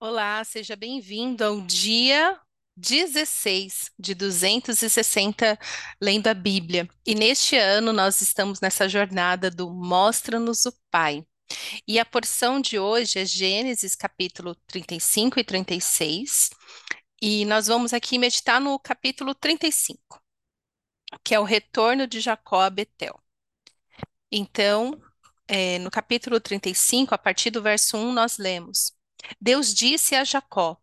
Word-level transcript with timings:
Olá, 0.00 0.44
seja 0.44 0.76
bem-vindo 0.76 1.42
ao 1.42 1.60
dia 1.60 2.40
16 2.76 3.90
de 3.98 4.14
260 4.14 5.58
lendo 6.00 6.28
a 6.28 6.34
Bíblia. 6.34 6.88
E 7.04 7.16
neste 7.16 7.56
ano 7.56 7.92
nós 7.92 8.22
estamos 8.22 8.60
nessa 8.60 8.88
jornada 8.88 9.50
do 9.50 9.68
Mostra-nos 9.74 10.66
o 10.66 10.72
Pai. 10.88 11.26
E 11.86 11.98
a 11.98 12.04
porção 12.04 12.60
de 12.60 12.78
hoje 12.78 13.18
é 13.18 13.24
Gênesis 13.24 13.96
capítulo 13.96 14.54
35 14.68 15.40
e 15.40 15.44
36. 15.44 16.50
E 17.20 17.44
nós 17.46 17.66
vamos 17.66 17.92
aqui 17.92 18.18
meditar 18.18 18.60
no 18.60 18.78
capítulo 18.78 19.34
35, 19.34 20.22
que 21.24 21.34
é 21.34 21.40
o 21.40 21.44
retorno 21.44 22.06
de 22.06 22.20
Jacó 22.20 22.60
a 22.60 22.70
Betel. 22.70 23.20
Então, 24.30 25.02
é, 25.48 25.78
no 25.80 25.90
capítulo 25.90 26.38
35, 26.40 27.14
a 27.14 27.18
partir 27.18 27.50
do 27.50 27.60
verso 27.62 27.96
1, 27.96 28.12
nós 28.12 28.38
lemos. 28.38 28.97
Deus 29.40 29.74
disse 29.74 30.14
a 30.14 30.24
Jacó: 30.24 30.76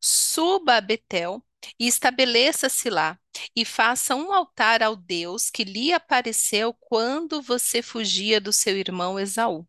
Suba 0.00 0.76
a 0.76 0.80
Betel 0.80 1.42
e 1.78 1.86
estabeleça-se 1.86 2.90
lá, 2.90 3.18
e 3.54 3.64
faça 3.64 4.14
um 4.14 4.32
altar 4.32 4.82
ao 4.82 4.96
Deus 4.96 5.50
que 5.50 5.64
lhe 5.64 5.92
apareceu 5.92 6.74
quando 6.74 7.40
você 7.42 7.82
fugia 7.82 8.40
do 8.40 8.52
seu 8.52 8.76
irmão 8.76 9.18
Esaú. 9.18 9.66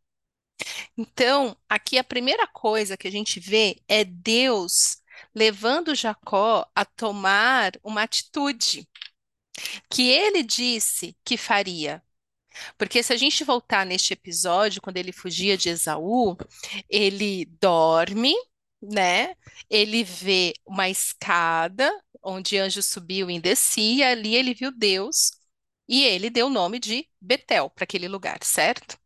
Então, 0.98 1.58
aqui 1.68 1.98
a 1.98 2.04
primeira 2.04 2.48
coisa 2.48 2.98
que 2.98 3.08
a 3.08 3.12
gente 3.12 3.40
vê 3.40 3.82
é 3.88 4.04
Deus 4.04 5.02
levando 5.34 5.96
Jacó 5.96 6.70
a 6.76 6.86
tomar 6.86 7.74
uma 7.84 8.04
atitude 8.04 8.88
que 9.90 10.10
ele 10.10 10.44
disse 10.44 11.18
que 11.24 11.38
faria. 11.38 12.04
Porque 12.78 13.02
se 13.04 13.14
a 13.14 13.18
gente 13.18 13.44
voltar 13.44 13.86
neste 13.86 14.14
episódio, 14.14 14.82
quando 14.82 14.98
ele 14.98 15.12
fugia 15.12 15.58
de 15.58 15.70
Esaú, 15.70 16.38
ele 16.90 17.46
dorme, 17.62 18.34
né? 18.82 19.36
Ele 19.70 20.04
vê 20.04 20.54
uma 20.66 20.90
escada 20.90 21.92
onde 22.22 22.58
anjo 22.58 22.82
subiu 22.82 23.30
e 23.30 23.40
descia, 23.40 24.10
ali 24.12 24.36
ele 24.36 24.54
viu 24.54 24.72
Deus 24.72 25.32
e 25.88 26.04
ele 26.04 26.30
deu 26.30 26.48
o 26.48 26.50
nome 26.50 26.80
de 26.80 27.08
Betel 27.22 27.70
para 27.70 27.84
aquele 27.84 28.08
lugar, 28.08 28.40
certo? 28.44 28.98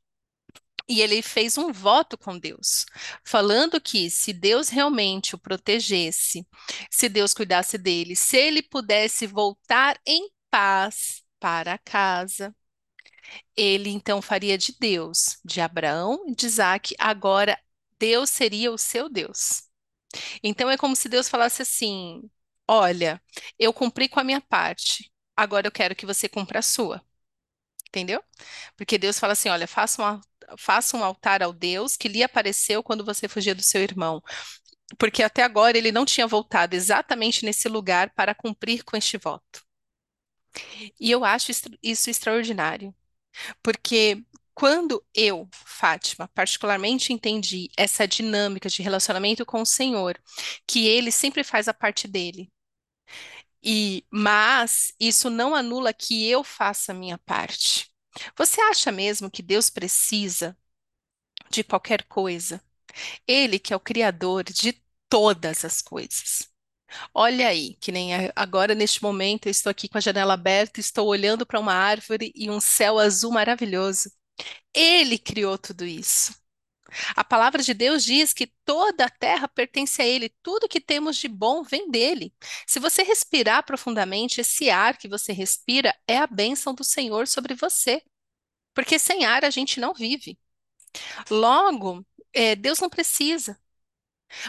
E 0.89 1.01
ele 1.01 1.21
fez 1.21 1.57
um 1.57 1.71
voto 1.73 2.17
com 2.17 2.37
Deus, 2.39 2.85
falando 3.25 3.79
que 3.81 4.09
se 4.09 4.31
Deus 4.31 4.69
realmente 4.69 5.35
o 5.35 5.37
protegesse, 5.37 6.47
se 6.89 7.09
Deus 7.09 7.33
cuidasse 7.33 7.77
dele, 7.77 8.15
se 8.15 8.37
ele 8.37 8.61
pudesse 8.63 9.27
voltar 9.27 9.99
em 10.05 10.29
paz 10.49 11.23
para 11.39 11.77
casa, 11.77 12.55
ele 13.55 13.89
então 13.89 14.21
faria 14.21 14.57
de 14.57 14.75
Deus, 14.79 15.39
de 15.43 15.61
Abraão 15.61 16.25
de 16.35 16.45
Isaac, 16.45 16.95
agora 16.99 17.59
Deus 17.99 18.29
seria 18.29 18.71
o 18.71 18.77
seu 18.77 19.09
Deus. 19.09 19.63
Então 20.43 20.69
é 20.69 20.77
como 20.77 20.95
se 20.95 21.09
Deus 21.09 21.29
falasse 21.29 21.61
assim: 21.61 22.29
Olha, 22.67 23.21
eu 23.59 23.73
cumpri 23.73 24.09
com 24.09 24.19
a 24.19 24.23
minha 24.23 24.41
parte, 24.41 25.11
agora 25.35 25.67
eu 25.67 25.71
quero 25.71 25.95
que 25.95 26.05
você 26.05 26.29
cumpra 26.29 26.59
a 26.59 26.61
sua. 26.61 27.01
Entendeu? 27.89 28.23
Porque 28.75 28.97
Deus 28.97 29.19
fala 29.19 29.33
assim: 29.33 29.49
Olha, 29.49 29.67
faça 29.67 30.01
um, 30.03 30.21
faça 30.57 30.97
um 30.97 31.03
altar 31.03 31.41
ao 31.43 31.53
Deus 31.53 31.97
que 31.97 32.07
lhe 32.07 32.23
apareceu 32.23 32.83
quando 32.83 33.05
você 33.05 33.27
fugia 33.27 33.55
do 33.55 33.61
seu 33.63 33.81
irmão. 33.81 34.21
Porque 34.97 35.23
até 35.23 35.43
agora 35.43 35.77
ele 35.77 35.91
não 35.91 36.05
tinha 36.05 36.27
voltado 36.27 36.75
exatamente 36.75 37.45
nesse 37.45 37.67
lugar 37.69 38.11
para 38.11 38.35
cumprir 38.35 38.83
com 38.83 38.97
este 38.97 39.17
voto. 39.17 39.65
E 40.99 41.11
eu 41.11 41.23
acho 41.25 41.51
isso 41.83 42.09
extraordinário. 42.09 42.93
Porque 43.63 44.23
quando 44.53 45.03
eu, 45.13 45.47
Fátima, 45.51 46.27
particularmente 46.33 47.13
entendi 47.13 47.69
essa 47.77 48.07
dinâmica 48.07 48.69
de 48.69 48.81
relacionamento 48.81 49.45
com 49.45 49.61
o 49.61 49.65
Senhor, 49.65 50.19
que 50.65 50.87
ele 50.87 51.11
sempre 51.11 51.43
faz 51.43 51.67
a 51.67 51.73
parte 51.73 52.07
dele. 52.07 52.49
E 53.63 54.05
mas 54.11 54.93
isso 54.99 55.29
não 55.29 55.55
anula 55.55 55.93
que 55.93 56.27
eu 56.29 56.43
faça 56.43 56.91
a 56.91 56.95
minha 56.95 57.17
parte. 57.17 57.89
Você 58.37 58.61
acha 58.61 58.91
mesmo 58.91 59.29
que 59.31 59.41
Deus 59.43 59.69
precisa 59.69 60.57
de 61.49 61.63
qualquer 61.63 62.03
coisa? 62.05 62.61
Ele 63.27 63.59
que 63.59 63.73
é 63.73 63.77
o 63.77 63.81
criador 63.81 64.43
de 64.45 64.81
todas 65.09 65.65
as 65.65 65.81
coisas. 65.81 66.49
Olha 67.13 67.47
aí, 67.49 67.75
que 67.81 67.91
nem 67.91 68.11
agora 68.35 68.73
neste 68.75 69.01
momento 69.03 69.47
eu 69.47 69.51
estou 69.51 69.69
aqui 69.69 69.87
com 69.89 69.97
a 69.97 70.01
janela 70.01 70.33
aberta, 70.33 70.79
estou 70.79 71.07
olhando 71.07 71.45
para 71.45 71.59
uma 71.59 71.73
árvore 71.73 72.31
e 72.35 72.49
um 72.49 72.59
céu 72.59 72.97
azul 72.99 73.31
maravilhoso. 73.31 74.11
Ele 74.73 75.17
criou 75.17 75.57
tudo 75.57 75.85
isso. 75.85 76.35
A 77.15 77.23
palavra 77.23 77.63
de 77.63 77.73
Deus 77.73 78.03
diz 78.03 78.33
que 78.33 78.47
toda 78.65 79.05
a 79.05 79.09
terra 79.09 79.47
pertence 79.47 80.01
a 80.01 80.05
Ele, 80.05 80.29
tudo 80.43 80.69
que 80.69 80.81
temos 80.81 81.17
de 81.17 81.27
bom 81.27 81.63
vem 81.63 81.91
dele. 81.91 82.33
Se 82.67 82.79
você 82.79 83.03
respirar 83.03 83.65
profundamente, 83.65 84.41
esse 84.41 84.69
ar 84.69 84.97
que 84.97 85.07
você 85.07 85.33
respira 85.33 85.95
é 86.07 86.17
a 86.17 86.27
bênção 86.27 86.73
do 86.73 86.83
Senhor 86.83 87.27
sobre 87.27 87.55
você, 87.55 88.01
porque 88.73 88.99
sem 88.99 89.25
ar 89.25 89.45
a 89.45 89.49
gente 89.51 89.79
não 89.79 89.93
vive. 89.93 90.39
Logo, 91.31 92.05
é, 92.33 92.55
Deus 92.55 92.79
não 92.79 92.89
precisa. 92.89 93.59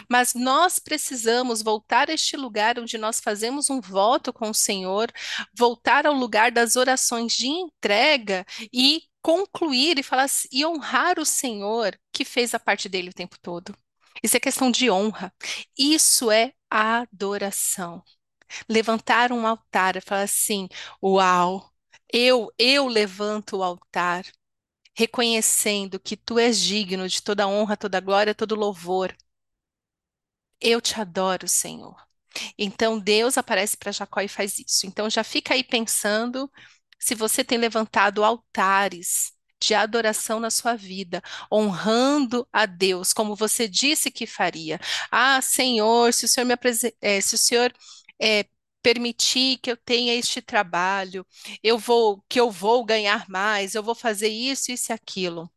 Mas 0.09 0.33
nós 0.33 0.79
precisamos 0.79 1.61
voltar 1.61 2.09
a 2.09 2.13
este 2.13 2.35
lugar 2.37 2.79
onde 2.79 2.97
nós 2.97 3.19
fazemos 3.19 3.69
um 3.69 3.81
voto 3.81 4.33
com 4.33 4.49
o 4.49 4.53
Senhor, 4.53 5.11
voltar 5.53 6.05
ao 6.05 6.13
lugar 6.13 6.51
das 6.51 6.75
orações 6.75 7.33
de 7.33 7.47
entrega 7.47 8.45
e 8.73 9.03
concluir 9.21 9.99
e 9.99 10.03
falar 10.03 10.27
e 10.51 10.65
honrar 10.65 11.19
o 11.19 11.25
Senhor 11.25 11.97
que 12.11 12.23
fez 12.25 12.53
a 12.53 12.59
parte 12.59 12.87
dele 12.89 13.09
o 13.09 13.13
tempo 13.13 13.37
todo. 13.41 13.75
Isso 14.23 14.35
é 14.37 14.39
questão 14.39 14.69
de 14.71 14.89
honra. 14.91 15.33
Isso 15.77 16.31
é 16.31 16.53
adoração. 16.69 18.03
Levantar 18.69 19.31
um 19.31 19.45
altar 19.47 19.95
e 19.97 20.01
falar 20.01 20.23
assim: 20.23 20.67
"Uau, 21.03 21.71
eu 22.11 22.49
eu 22.57 22.87
levanto 22.87 23.57
o 23.57 23.63
altar, 23.63 24.25
reconhecendo 24.95 25.99
que 25.99 26.17
tu 26.17 26.39
és 26.39 26.59
digno 26.61 27.07
de 27.09 27.21
toda 27.23 27.47
honra, 27.47 27.77
toda 27.77 27.99
glória, 28.01 28.35
todo 28.35 28.55
louvor." 28.55 29.15
Eu 30.61 30.81
te 30.81 30.99
adoro, 30.99 31.47
Senhor. 31.47 31.95
Então 32.57 32.99
Deus 32.99 33.37
aparece 33.37 33.77
para 33.77 33.91
Jacó 33.91 34.21
e 34.21 34.27
faz 34.27 34.59
isso. 34.59 34.85
Então 34.87 35.09
já 35.09 35.23
fica 35.23 35.53
aí 35.53 35.63
pensando 35.63 36.51
se 36.99 37.15
você 37.15 37.43
tem 37.43 37.57
levantado 37.57 38.23
altares 38.23 39.33
de 39.61 39.73
adoração 39.75 40.39
na 40.39 40.49
sua 40.51 40.75
vida, 40.75 41.21
honrando 41.51 42.47
a 42.53 42.65
Deus, 42.65 43.13
como 43.13 43.35
você 43.35 43.67
disse 43.67 44.11
que 44.11 44.25
faria. 44.27 44.79
Ah, 45.11 45.41
Senhor, 45.41 46.13
se 46.13 46.25
o 46.25 46.27
Senhor 46.29 46.45
me 46.47 46.55
é, 47.01 47.21
se 47.21 47.35
o 47.35 47.37
Senhor 47.37 47.73
é, 48.21 48.45
permitir 48.81 49.57
que 49.59 49.71
eu 49.71 49.77
tenha 49.77 50.13
este 50.15 50.41
trabalho, 50.41 51.25
eu 51.63 51.77
vou, 51.77 52.23
que 52.29 52.39
eu 52.39 52.49
vou 52.51 52.85
ganhar 52.85 53.27
mais, 53.29 53.75
eu 53.75 53.83
vou 53.83 53.95
fazer 53.95 54.29
isso, 54.29 54.71
isso 54.71 54.91
e 54.91 54.95
aquilo. 54.95 55.51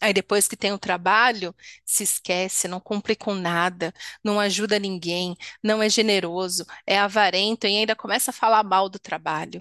Aí 0.00 0.12
depois 0.12 0.48
que 0.48 0.56
tem 0.56 0.72
o 0.72 0.78
trabalho, 0.78 1.54
se 1.84 2.02
esquece, 2.04 2.68
não 2.68 2.80
cumpre 2.80 3.14
com 3.16 3.34
nada, 3.34 3.92
não 4.22 4.40
ajuda 4.40 4.78
ninguém, 4.78 5.36
não 5.62 5.82
é 5.82 5.88
generoso, 5.88 6.64
é 6.86 6.98
avarento 6.98 7.66
e 7.66 7.76
ainda 7.76 7.96
começa 7.96 8.30
a 8.30 8.34
falar 8.34 8.62
mal 8.64 8.88
do 8.88 8.98
trabalho. 8.98 9.60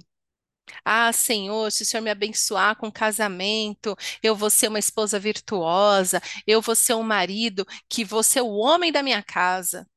Ah, 0.86 1.12
Senhor, 1.14 1.72
se 1.72 1.84
o 1.84 1.86
Senhor 1.86 2.04
me 2.04 2.10
abençoar 2.12 2.76
com 2.78 2.92
casamento, 2.92 3.96
eu 4.24 4.36
vou 4.36 4.50
ser 4.50 4.68
uma 4.70 4.80
esposa 4.80 5.20
virtuosa, 5.20 6.22
eu 6.48 6.62
vou 6.62 6.76
ser 6.76 6.94
um 6.96 7.04
marido 7.04 7.66
que 7.90 8.06
vou 8.06 8.24
ser 8.24 8.42
o 8.42 8.52
homem 8.56 8.92
da 8.92 9.04
minha 9.04 9.22
casa. 9.24 9.88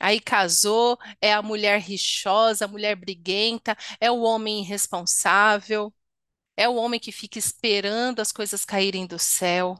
Aí 0.00 0.20
casou, 0.20 0.98
é 1.20 1.32
a 1.32 1.42
mulher 1.42 1.80
rixosa, 1.80 2.66
a 2.66 2.68
mulher 2.68 2.96
briguenta, 2.96 3.76
é 4.00 4.10
o 4.10 4.20
homem 4.22 4.60
irresponsável, 4.60 5.92
é 6.56 6.68
o 6.68 6.76
homem 6.76 7.00
que 7.00 7.12
fica 7.12 7.38
esperando 7.38 8.20
as 8.20 8.32
coisas 8.32 8.64
caírem 8.64 9.06
do 9.06 9.18
céu. 9.18 9.78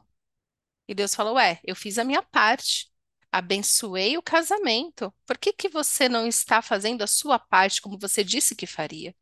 E 0.87 0.95
Deus 0.95 1.15
falou: 1.15 1.35
Ué, 1.35 1.59
eu 1.63 1.75
fiz 1.75 1.97
a 1.97 2.03
minha 2.03 2.23
parte, 2.23 2.91
abençoei 3.31 4.17
o 4.17 4.23
casamento. 4.23 5.13
Por 5.25 5.37
que 5.37 5.53
que 5.53 5.69
você 5.69 6.09
não 6.09 6.27
está 6.27 6.61
fazendo 6.61 7.03
a 7.03 7.07
sua 7.07 7.39
parte 7.39 7.81
como 7.81 7.99
você 7.99 8.23
disse 8.23 8.55
que 8.55 8.67
faria? 8.67 9.15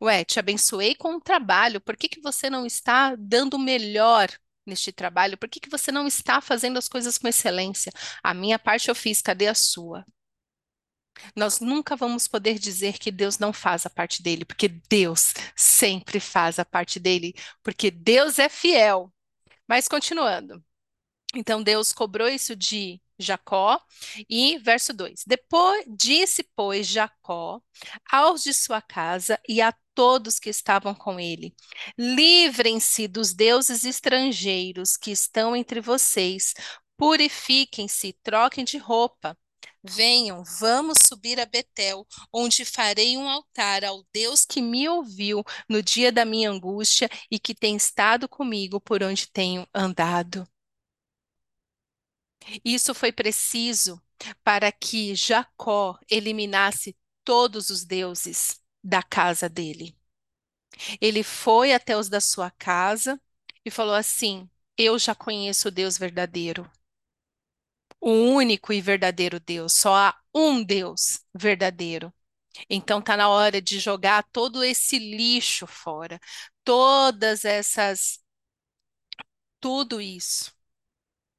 Ué, 0.00 0.24
te 0.24 0.38
abençoei 0.38 0.94
com 0.94 1.16
o 1.16 1.20
trabalho, 1.20 1.80
por 1.80 1.96
que 1.96 2.08
que 2.08 2.20
você 2.20 2.50
não 2.50 2.66
está 2.66 3.14
dando 3.16 3.54
o 3.54 3.58
melhor 3.58 4.28
neste 4.66 4.92
trabalho? 4.92 5.38
Por 5.38 5.48
que 5.48 5.60
que 5.60 5.70
você 5.70 5.90
não 5.90 6.06
está 6.06 6.40
fazendo 6.40 6.78
as 6.78 6.88
coisas 6.88 7.16
com 7.18 7.28
excelência? 7.28 7.92
A 8.22 8.34
minha 8.34 8.58
parte 8.58 8.88
eu 8.88 8.94
fiz, 8.94 9.22
cadê 9.22 9.46
a 9.48 9.54
sua? 9.54 10.04
Nós 11.34 11.60
nunca 11.60 11.96
vamos 11.96 12.26
poder 12.26 12.58
dizer 12.58 12.98
que 12.98 13.10
Deus 13.10 13.38
não 13.38 13.52
faz 13.52 13.86
a 13.86 13.90
parte 13.90 14.22
dele, 14.22 14.44
porque 14.44 14.68
Deus 14.68 15.32
sempre 15.54 16.20
faz 16.20 16.58
a 16.58 16.64
parte 16.64 16.98
dele, 16.98 17.34
porque 17.62 17.90
Deus 17.90 18.38
é 18.38 18.48
fiel. 18.48 19.12
Mas 19.68 19.88
continuando. 19.88 20.62
Então 21.34 21.62
Deus 21.62 21.92
cobrou 21.92 22.28
isso 22.28 22.54
de 22.56 23.00
Jacó 23.18 23.80
e 24.28 24.58
verso 24.58 24.92
2. 24.92 25.24
Depois 25.26 25.84
disse, 25.88 26.48
pois, 26.54 26.86
Jacó 26.86 27.60
aos 28.10 28.42
de 28.42 28.52
sua 28.52 28.80
casa 28.80 29.38
e 29.48 29.60
a 29.60 29.74
todos 29.94 30.38
que 30.38 30.50
estavam 30.50 30.94
com 30.94 31.18
ele: 31.18 31.54
Livrem-se 31.98 33.08
dos 33.08 33.32
deuses 33.32 33.84
estrangeiros 33.84 34.96
que 34.96 35.10
estão 35.10 35.56
entre 35.56 35.80
vocês, 35.80 36.54
Purifiquem-se, 36.96 38.14
troquem 38.22 38.64
de 38.64 38.78
roupa. 38.78 39.36
Venham, 39.88 40.42
vamos 40.44 40.98
subir 41.06 41.38
a 41.40 41.46
Betel, 41.46 42.06
onde 42.32 42.64
farei 42.64 43.16
um 43.16 43.28
altar 43.28 43.84
ao 43.84 44.04
Deus 44.12 44.44
que 44.44 44.60
me 44.60 44.88
ouviu 44.88 45.42
no 45.68 45.82
dia 45.82 46.10
da 46.12 46.24
minha 46.24 46.50
angústia 46.50 47.08
e 47.30 47.38
que 47.38 47.54
tem 47.54 47.76
estado 47.76 48.28
comigo 48.28 48.80
por 48.80 49.02
onde 49.02 49.28
tenho 49.28 49.66
andado. 49.74 50.46
Isso 52.64 52.94
foi 52.94 53.12
preciso 53.12 54.00
para 54.42 54.70
que 54.72 55.14
Jacó 55.14 55.98
eliminasse 56.10 56.96
todos 57.24 57.70
os 57.70 57.84
deuses 57.84 58.60
da 58.82 59.02
casa 59.02 59.48
dele. 59.48 59.96
Ele 61.00 61.22
foi 61.22 61.72
até 61.72 61.96
os 61.96 62.08
da 62.08 62.20
sua 62.20 62.50
casa 62.50 63.20
e 63.64 63.70
falou 63.70 63.94
assim: 63.94 64.48
Eu 64.76 64.98
já 64.98 65.14
conheço 65.14 65.68
o 65.68 65.70
Deus 65.70 65.98
verdadeiro, 65.98 66.70
o 68.06 68.10
único 68.12 68.72
e 68.72 68.80
verdadeiro 68.80 69.40
Deus. 69.40 69.72
Só 69.72 69.94
há 69.96 70.16
um 70.32 70.62
Deus 70.62 71.20
verdadeiro. 71.34 72.14
Então 72.70 73.02
tá 73.02 73.16
na 73.16 73.28
hora 73.28 73.60
de 73.62 73.80
jogar 73.80 74.24
todo 74.32 74.64
esse 74.64 74.98
lixo 74.98 75.66
fora, 75.66 76.20
todas 76.64 77.44
essas, 77.44 78.20
tudo 79.60 80.00
isso. 80.00 80.52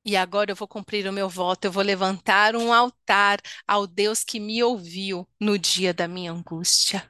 E 0.05 0.15
agora 0.17 0.51
eu 0.51 0.55
vou 0.55 0.67
cumprir 0.67 1.07
o 1.07 1.13
meu 1.13 1.29
voto, 1.29 1.65
eu 1.65 1.71
vou 1.71 1.83
levantar 1.83 2.55
um 2.55 2.73
altar 2.73 3.39
ao 3.67 3.87
Deus 3.87 4.23
que 4.23 4.39
me 4.39 4.63
ouviu 4.63 5.27
no 5.39 5.59
dia 5.59 5.93
da 5.93 6.07
minha 6.07 6.31
angústia. 6.31 7.09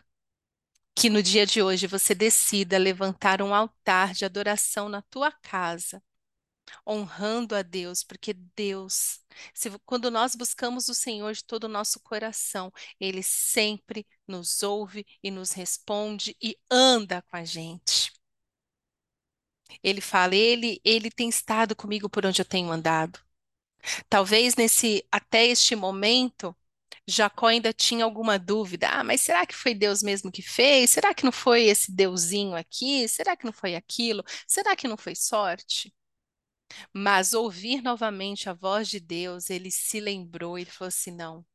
Que 0.96 1.10
no 1.10 1.22
dia 1.24 1.46
de 1.46 1.62
hoje 1.62 1.88
você 1.88 2.14
decida 2.16 2.78
levantar 2.78 3.42
um 3.42 3.54
altar 3.54 4.14
de 4.14 4.26
adoração 4.26 4.90
na 4.90 5.02
tua 5.04 5.32
casa, 5.32 6.02
honrando 6.88 7.56
a 7.56 7.62
Deus, 7.62 8.04
porque 8.04 8.34
Deus, 8.34 9.20
se, 9.54 9.70
quando 9.86 10.10
nós 10.12 10.36
buscamos 10.36 10.88
o 10.90 10.94
Senhor 10.94 11.34
de 11.34 11.44
todo 11.44 11.66
o 11.66 11.68
nosso 11.70 12.00
coração, 12.00 12.72
Ele 13.00 13.24
sempre 13.24 14.06
nos 14.28 14.64
ouve 14.64 15.06
e 15.24 15.32
nos 15.32 15.52
responde 15.52 16.36
e 16.42 16.58
anda 16.70 17.22
com 17.24 17.38
a 17.38 17.46
gente. 17.46 18.12
Ele 19.84 20.02
fala, 20.02 20.36
ele, 20.36 20.80
ele 20.84 21.10
tem 21.12 21.30
estado 21.30 21.76
comigo 21.76 22.10
por 22.10 22.26
onde 22.26 22.42
eu 22.42 22.46
tenho 22.46 22.72
andado. 22.72 23.20
Talvez 24.10 24.56
nesse 24.56 25.06
até 25.12 25.46
este 25.48 25.76
momento 25.76 26.56
Jacó 27.08 27.48
ainda 27.48 27.74
tinha 27.74 28.06
alguma 28.06 28.40
dúvida. 28.40 28.90
Ah, 28.90 29.04
mas 29.04 29.22
será 29.22 29.46
que 29.46 29.56
foi 29.56 29.74
Deus 29.76 30.04
mesmo 30.04 30.32
que 30.32 30.42
fez? 30.44 30.92
Será 30.92 31.14
que 31.14 31.26
não 31.26 31.32
foi 31.34 31.66
esse 31.66 31.92
deusinho 31.92 32.56
aqui? 32.56 33.08
Será 33.08 33.38
que 33.38 33.46
não 33.46 33.54
foi 33.54 33.76
aquilo? 33.76 34.24
Será 34.48 34.76
que 34.76 34.88
não 34.88 34.98
foi 34.98 35.16
sorte? 35.16 35.94
Mas 36.94 37.34
ouvir 37.34 37.82
novamente 37.82 38.50
a 38.50 38.54
voz 38.54 38.88
de 38.90 39.00
Deus, 39.00 39.50
ele 39.50 39.72
se 39.72 40.00
lembrou 40.00 40.58
e 40.60 40.66
falou 40.66 40.90
assim: 40.90 41.12
não, 41.12 41.46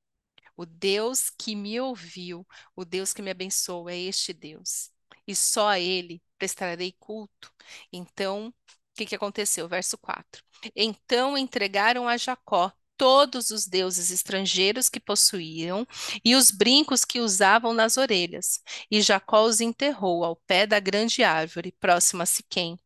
o 0.56 0.66
Deus 0.66 1.30
que 1.30 1.56
me 1.56 1.80
ouviu, 1.80 2.46
o 2.76 2.84
Deus 2.84 3.12
que 3.12 3.22
me 3.22 3.30
abençoou 3.30 3.88
é 3.88 3.98
este 3.98 4.32
Deus. 4.32 4.90
E 5.26 5.34
só 5.34 5.68
a 5.68 5.80
ele 5.80 6.22
prestarei 6.38 6.92
culto. 6.98 7.52
Então, 7.92 8.48
o 8.48 8.54
que, 8.94 9.06
que 9.06 9.14
aconteceu? 9.14 9.68
Verso 9.68 9.96
4. 9.98 10.42
Então 10.76 11.36
entregaram 11.36 12.08
a 12.08 12.16
Jacó 12.16 12.72
todos 12.96 13.50
os 13.50 13.66
deuses 13.66 14.10
estrangeiros 14.10 14.88
que 14.88 15.00
possuíam 15.00 15.86
e 16.24 16.36
os 16.36 16.50
brincos 16.50 17.04
que 17.04 17.20
usavam 17.20 17.72
nas 17.72 17.96
orelhas. 17.96 18.60
E 18.90 19.00
Jacó 19.02 19.44
os 19.44 19.60
enterrou 19.60 20.24
ao 20.24 20.36
pé 20.36 20.66
da 20.66 20.78
grande 20.78 21.24
árvore, 21.24 21.72
próxima 21.80 22.24
a 22.24 22.26
Siquém. 22.26 22.78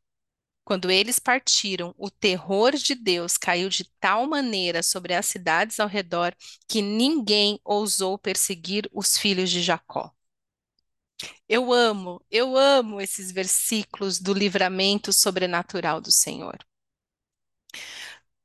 Quando 0.66 0.90
eles 0.90 1.20
partiram, 1.20 1.94
o 1.96 2.10
terror 2.10 2.72
de 2.72 2.96
Deus 2.96 3.38
caiu 3.38 3.68
de 3.68 3.84
tal 4.00 4.26
maneira 4.26 4.82
sobre 4.82 5.14
as 5.14 5.26
cidades 5.26 5.78
ao 5.78 5.86
redor 5.86 6.34
que 6.66 6.82
ninguém 6.82 7.60
ousou 7.64 8.18
perseguir 8.18 8.90
os 8.92 9.16
filhos 9.16 9.48
de 9.48 9.62
Jacó. 9.62 10.12
Eu 11.48 11.72
amo, 11.72 12.20
eu 12.28 12.56
amo 12.56 13.00
esses 13.00 13.30
versículos 13.30 14.18
do 14.18 14.34
livramento 14.34 15.12
sobrenatural 15.12 16.00
do 16.00 16.10
Senhor. 16.10 16.58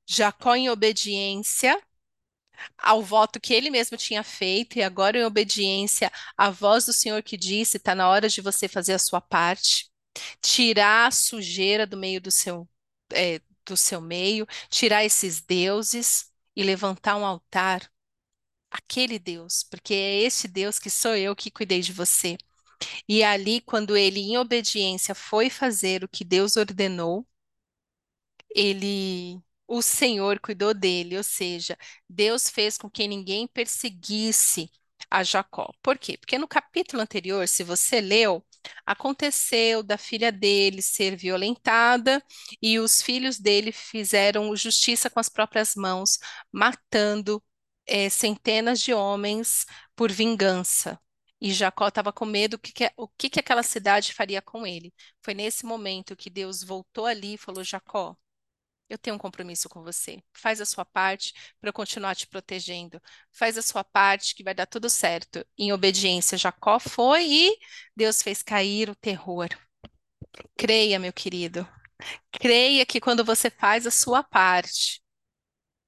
Jacó, 0.07 0.55
em 0.55 0.69
obediência 0.69 1.75
ao 2.77 3.01
voto 3.03 3.39
que 3.39 3.53
ele 3.53 3.71
mesmo 3.71 3.97
tinha 3.97 4.23
feito, 4.23 4.77
e 4.77 4.83
agora 4.83 5.17
em 5.17 5.25
obediência 5.25 6.11
à 6.37 6.51
voz 6.51 6.85
do 6.85 6.93
Senhor 6.93 7.23
que 7.23 7.35
disse: 7.35 7.77
está 7.77 7.95
na 7.95 8.07
hora 8.09 8.29
de 8.29 8.41
você 8.41 8.67
fazer 8.67 8.93
a 8.93 8.99
sua 8.99 9.21
parte, 9.21 9.90
tirar 10.41 11.07
a 11.07 11.11
sujeira 11.11 11.85
do 11.87 11.97
meio 11.97 12.21
do 12.21 12.31
seu, 12.31 12.67
é, 13.13 13.41
do 13.65 13.77
seu 13.77 14.01
meio, 14.01 14.47
tirar 14.69 15.03
esses 15.05 15.41
deuses 15.41 16.31
e 16.55 16.63
levantar 16.63 17.17
um 17.17 17.25
altar. 17.25 17.89
Aquele 18.71 19.19
Deus, 19.19 19.63
porque 19.63 19.93
é 19.93 20.21
esse 20.23 20.47
Deus 20.47 20.79
que 20.79 20.89
sou 20.89 21.15
eu 21.15 21.35
que 21.35 21.51
cuidei 21.51 21.81
de 21.81 21.93
você. 21.93 22.37
E 23.07 23.23
ali, 23.23 23.61
quando 23.61 23.97
ele, 23.97 24.19
em 24.21 24.37
obediência, 24.37 25.15
foi 25.15 25.49
fazer 25.49 26.03
o 26.03 26.09
que 26.09 26.23
Deus 26.25 26.57
ordenou, 26.57 27.27
ele 28.55 29.39
o 29.67 29.81
Senhor 29.81 30.39
cuidou 30.39 30.73
dele, 30.73 31.17
ou 31.17 31.23
seja, 31.23 31.77
Deus 32.09 32.49
fez 32.49 32.77
com 32.77 32.89
que 32.89 33.07
ninguém 33.07 33.47
perseguisse 33.47 34.69
a 35.09 35.23
Jacó. 35.23 35.71
Por 35.81 35.97
quê? 35.97 36.17
Porque 36.17 36.37
no 36.37 36.47
capítulo 36.47 37.01
anterior, 37.01 37.47
se 37.47 37.63
você 37.63 38.01
leu, 38.01 38.45
aconteceu 38.85 39.83
da 39.83 39.97
filha 39.97 40.31
dele 40.31 40.81
ser 40.81 41.15
violentada 41.15 42.23
e 42.61 42.79
os 42.79 43.01
filhos 43.01 43.37
dele 43.39 43.71
fizeram 43.71 44.55
justiça 44.55 45.09
com 45.09 45.19
as 45.19 45.29
próprias 45.29 45.75
mãos, 45.75 46.17
matando 46.51 47.43
é, 47.85 48.09
centenas 48.09 48.79
de 48.79 48.93
homens 48.93 49.65
por 49.95 50.11
vingança. 50.11 50.99
E 51.39 51.51
Jacó 51.51 51.87
estava 51.87 52.13
com 52.13 52.25
medo 52.25 52.59
que 52.59 52.71
que, 52.71 52.91
o 52.95 53.07
que, 53.07 53.29
que 53.29 53.39
aquela 53.39 53.63
cidade 53.63 54.13
faria 54.13 54.41
com 54.41 54.65
ele. 54.65 54.93
Foi 55.21 55.33
nesse 55.33 55.65
momento 55.65 56.15
que 56.15 56.29
Deus 56.29 56.63
voltou 56.63 57.05
ali 57.05 57.33
e 57.33 57.37
falou: 57.37 57.63
Jacó, 57.63 58.15
eu 58.91 58.97
tenho 58.97 59.15
um 59.15 59.19
compromisso 59.19 59.69
com 59.69 59.81
você. 59.81 60.21
Faz 60.33 60.59
a 60.59 60.65
sua 60.65 60.83
parte 60.83 61.33
para 61.61 61.69
eu 61.69 61.73
continuar 61.73 62.13
te 62.13 62.27
protegendo. 62.27 63.01
Faz 63.31 63.57
a 63.57 63.61
sua 63.61 63.83
parte 63.85 64.35
que 64.35 64.43
vai 64.43 64.53
dar 64.53 64.65
tudo 64.65 64.89
certo. 64.89 65.45
Em 65.57 65.71
obediência, 65.71 66.37
Jacó 66.37 66.77
foi 66.77 67.25
e 67.25 67.57
Deus 67.95 68.21
fez 68.21 68.43
cair 68.43 68.89
o 68.89 68.95
terror. 68.95 69.47
Creia, 70.57 70.99
meu 70.99 71.13
querido. 71.13 71.65
Creia 72.31 72.85
que 72.85 72.99
quando 72.99 73.23
você 73.23 73.49
faz 73.49 73.87
a 73.87 73.91
sua 73.91 74.23
parte, 74.23 75.01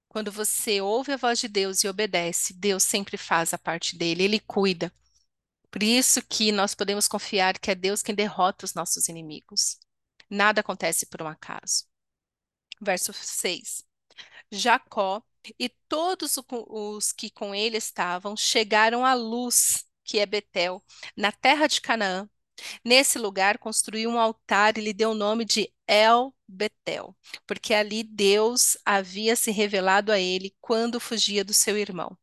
quando 0.08 0.32
você 0.32 0.80
ouve 0.80 1.12
a 1.12 1.18
voz 1.18 1.40
de 1.40 1.50
Deus 1.50 1.84
e 1.84 1.90
obedece, 1.90 2.54
Deus 2.54 2.84
sempre 2.84 3.18
faz 3.18 3.54
a 3.54 3.58
parte 3.58 3.98
dele, 3.98 4.24
ele 4.24 4.40
cuida. 4.40 4.94
Por 5.70 5.84
isso 5.84 6.22
que 6.22 6.52
nós 6.54 6.74
podemos 6.74 7.08
confiar 7.08 7.60
que 7.60 7.72
é 7.72 7.76
Deus 7.76 8.02
quem 8.02 8.16
derrota 8.16 8.66
os 8.66 8.74
nossos 8.74 9.10
inimigos. 9.10 9.78
Nada 10.30 10.62
acontece 10.62 11.06
por 11.08 11.22
um 11.22 11.28
acaso 11.28 11.86
verso 12.84 13.14
6. 13.14 13.84
Jacó 14.52 15.24
e 15.60 15.70
todos 15.90 16.38
os 16.50 17.12
que 17.12 17.30
com 17.30 17.54
ele 17.54 17.78
estavam 17.78 18.36
chegaram 18.38 19.06
à 19.06 19.14
luz, 19.14 19.86
que 20.04 20.20
é 20.20 20.26
Betel, 20.26 20.84
na 21.18 21.32
terra 21.32 21.68
de 21.68 21.82
Canaã. 21.82 22.30
Nesse 22.86 23.18
lugar 23.18 23.58
construiu 23.58 24.10
um 24.10 24.20
altar 24.20 24.78
e 24.78 24.82
lhe 24.82 24.94
deu 24.94 25.12
o 25.12 25.16
nome 25.16 25.44
de 25.44 25.74
El 25.88 26.34
Betel, 26.48 27.16
porque 27.48 27.74
ali 27.74 28.04
Deus 28.04 28.78
havia 28.86 29.36
se 29.36 29.52
revelado 29.52 30.12
a 30.12 30.20
ele 30.20 30.56
quando 30.62 31.00
fugia 31.00 31.44
do 31.44 31.54
seu 31.54 31.78
irmão. 31.78 32.18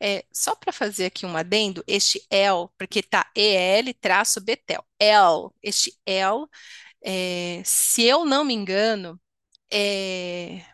É, 0.00 0.24
só 0.32 0.54
para 0.54 0.72
fazer 0.72 1.06
aqui 1.06 1.26
um 1.26 1.36
adendo, 1.36 1.82
este 1.86 2.24
El, 2.30 2.70
porque 2.78 3.02
tá 3.02 3.30
EL 3.34 3.92
traço 4.00 4.40
Betel, 4.40 4.84
El, 4.98 5.52
este 5.62 5.98
El, 6.06 6.48
é, 7.02 7.62
se 7.64 8.04
eu 8.04 8.24
não 8.24 8.44
me 8.44 8.54
engano, 8.54 9.20
é, 9.74 10.64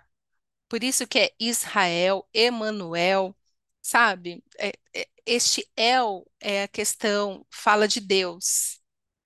por 0.68 0.84
isso 0.84 1.06
que 1.06 1.18
é 1.18 1.34
Israel, 1.40 2.28
Emanuel, 2.34 3.36
sabe? 3.82 4.44
É, 4.58 4.72
é, 4.94 5.08
este 5.26 5.68
El 5.76 6.26
é 6.40 6.64
a 6.64 6.68
questão, 6.68 7.46
fala 7.50 7.88
de 7.88 8.00
Deus, 8.00 8.80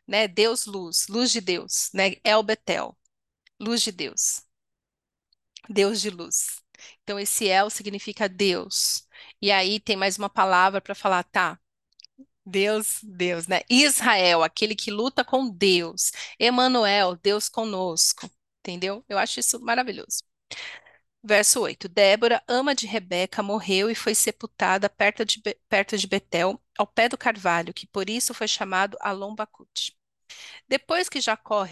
né? 0.08 0.28
Deus 0.28 0.66
luz, 0.66 1.08
luz 1.08 1.32
de 1.32 1.40
Deus, 1.40 1.90
né? 1.94 2.16
El 2.24 2.42
Betel, 2.44 2.96
luz 3.60 3.82
de 3.82 3.92
Deus, 3.92 4.42
Deus 5.68 6.00
de 6.00 6.10
luz. 6.10 6.60
Então 7.02 7.18
esse 7.18 7.46
El 7.48 7.70
significa 7.70 8.28
Deus. 8.28 9.06
E 9.40 9.50
aí 9.50 9.80
tem 9.80 9.96
mais 9.96 10.18
uma 10.18 10.28
palavra 10.30 10.80
para 10.80 10.94
falar, 10.94 11.24
tá? 11.24 11.58
Deus, 12.46 13.00
Deus, 13.02 13.46
né? 13.48 13.62
Israel, 13.70 14.42
aquele 14.42 14.74
que 14.76 14.90
luta 14.90 15.24
com 15.24 15.48
Deus. 15.50 16.12
Emanuel, 16.38 17.16
Deus 17.16 17.48
conosco 17.48 18.30
entendeu? 18.64 19.04
Eu 19.08 19.18
acho 19.18 19.40
isso 19.40 19.60
maravilhoso. 19.60 20.22
Verso 21.22 21.60
8: 21.60 21.88
Débora, 21.88 22.42
ama 22.48 22.74
de 22.74 22.86
Rebeca, 22.86 23.42
morreu 23.42 23.90
e 23.90 23.94
foi 23.94 24.14
sepultada 24.14 24.88
perto 24.90 25.24
de, 25.24 25.40
perto 25.68 25.96
de 25.96 26.06
Betel, 26.06 26.60
ao 26.78 26.86
pé 26.86 27.08
do 27.08 27.16
carvalho, 27.18 27.72
que 27.74 27.86
por 27.86 28.10
isso 28.10 28.34
foi 28.34 28.46
chamado 28.48 28.96
Alombacute. 29.00 29.96
Depois 30.68 31.08
que 31.08 31.20
Jacó 31.20 31.64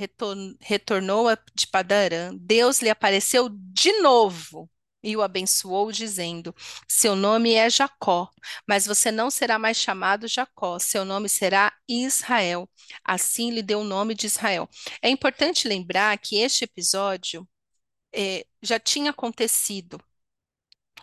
retornou 0.61 1.27
de 1.55 1.67
Padarã, 1.67 2.35
Deus 2.35 2.81
lhe 2.81 2.91
apareceu 2.91 3.49
de 3.51 4.01
novo 4.01 4.71
e 5.03 5.17
o 5.17 5.23
abençoou, 5.23 5.91
dizendo: 5.93 6.55
Seu 6.89 7.17
nome 7.17 7.55
é 7.55 7.69
Jacó, 7.71 8.31
mas 8.67 8.87
você 8.87 9.11
não 9.11 9.31
será 9.31 9.59
mais 9.59 9.77
chamado 9.77 10.29
Jacó, 10.29 10.79
seu 10.79 11.05
nome 11.05 11.29
será 11.29 11.73
Israel. 11.89 12.69
Assim 13.05 13.51
lhe 13.51 13.63
deu 13.63 13.81
o 13.81 13.85
nome 13.85 14.15
de 14.15 14.27
Israel. 14.27 14.69
É 15.03 15.09
importante 15.11 15.69
lembrar 15.69 16.17
que 16.19 16.37
este 16.37 16.65
episódio 16.65 17.49
eh, 18.15 18.47
já 18.63 18.79
tinha 18.81 19.11
acontecido 19.11 20.01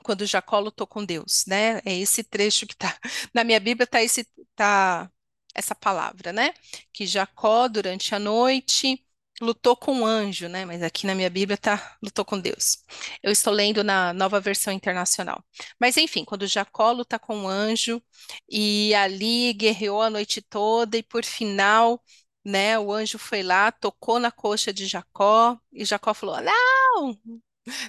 quando 0.03 0.25
Jacó 0.25 0.60
lutou 0.60 0.88
com 0.88 1.03
Deus, 1.06 1.46
né? 1.48 1.79
É 1.86 1.94
esse 1.98 2.24
trecho 2.24 2.65
que 2.68 2.75
tá 2.75 2.98
na 3.34 3.44
minha 3.44 3.60
Bíblia 3.60 3.88
tá 3.88 4.01
esse 4.01 4.27
tá 4.56 5.10
essa 5.53 5.75
palavra, 5.75 6.32
né? 6.34 6.53
Que 6.94 7.06
Jacó 7.06 7.68
durante 7.68 8.15
a 8.15 8.20
noite 8.20 9.03
lutou 9.41 9.75
com 9.75 9.93
um 9.93 10.05
anjo, 10.05 10.48
né? 10.50 10.65
Mas 10.65 10.81
aqui 10.84 11.05
na 11.08 11.15
minha 11.15 11.29
Bíblia 11.29 11.58
tá 11.58 11.98
lutou 12.03 12.25
com 12.25 12.39
Deus. 12.39 12.77
Eu 13.24 13.31
estou 13.31 13.53
lendo 13.53 13.84
na 13.84 14.13
Nova 14.13 14.39
Versão 14.39 14.74
Internacional. 14.74 15.43
Mas 15.79 15.98
enfim, 15.98 16.25
quando 16.25 16.48
Jacó 16.48 16.91
luta 16.91 17.17
com 17.19 17.36
um 17.38 17.48
anjo 17.48 18.01
e 18.50 18.93
ali 18.96 19.53
guerreou 19.53 20.01
a 20.01 20.10
noite 20.10 20.41
toda 20.41 20.98
e 20.98 21.03
por 21.03 21.24
final 21.25 22.01
Né, 22.43 22.79
o 22.79 22.91
anjo 22.93 23.19
foi 23.19 23.43
lá, 23.43 23.72
tocou 23.72 24.17
na 24.19 24.31
coxa 24.31 24.74
de 24.74 24.88
Jacó 24.88 25.60
e 25.74 25.84
Jacó 25.86 26.13
falou: 26.13 26.38
Não, 26.41 27.17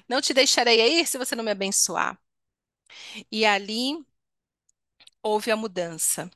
não 0.09 0.21
te 0.21 0.35
deixarei 0.35 0.81
aí 0.81 1.07
se 1.07 1.19
você 1.19 1.35
não 1.37 1.45
me 1.45 1.51
abençoar. 1.51 2.19
E 3.31 3.45
ali 3.47 4.05
houve 5.23 5.51
a 5.51 5.57
mudança. 5.57 6.31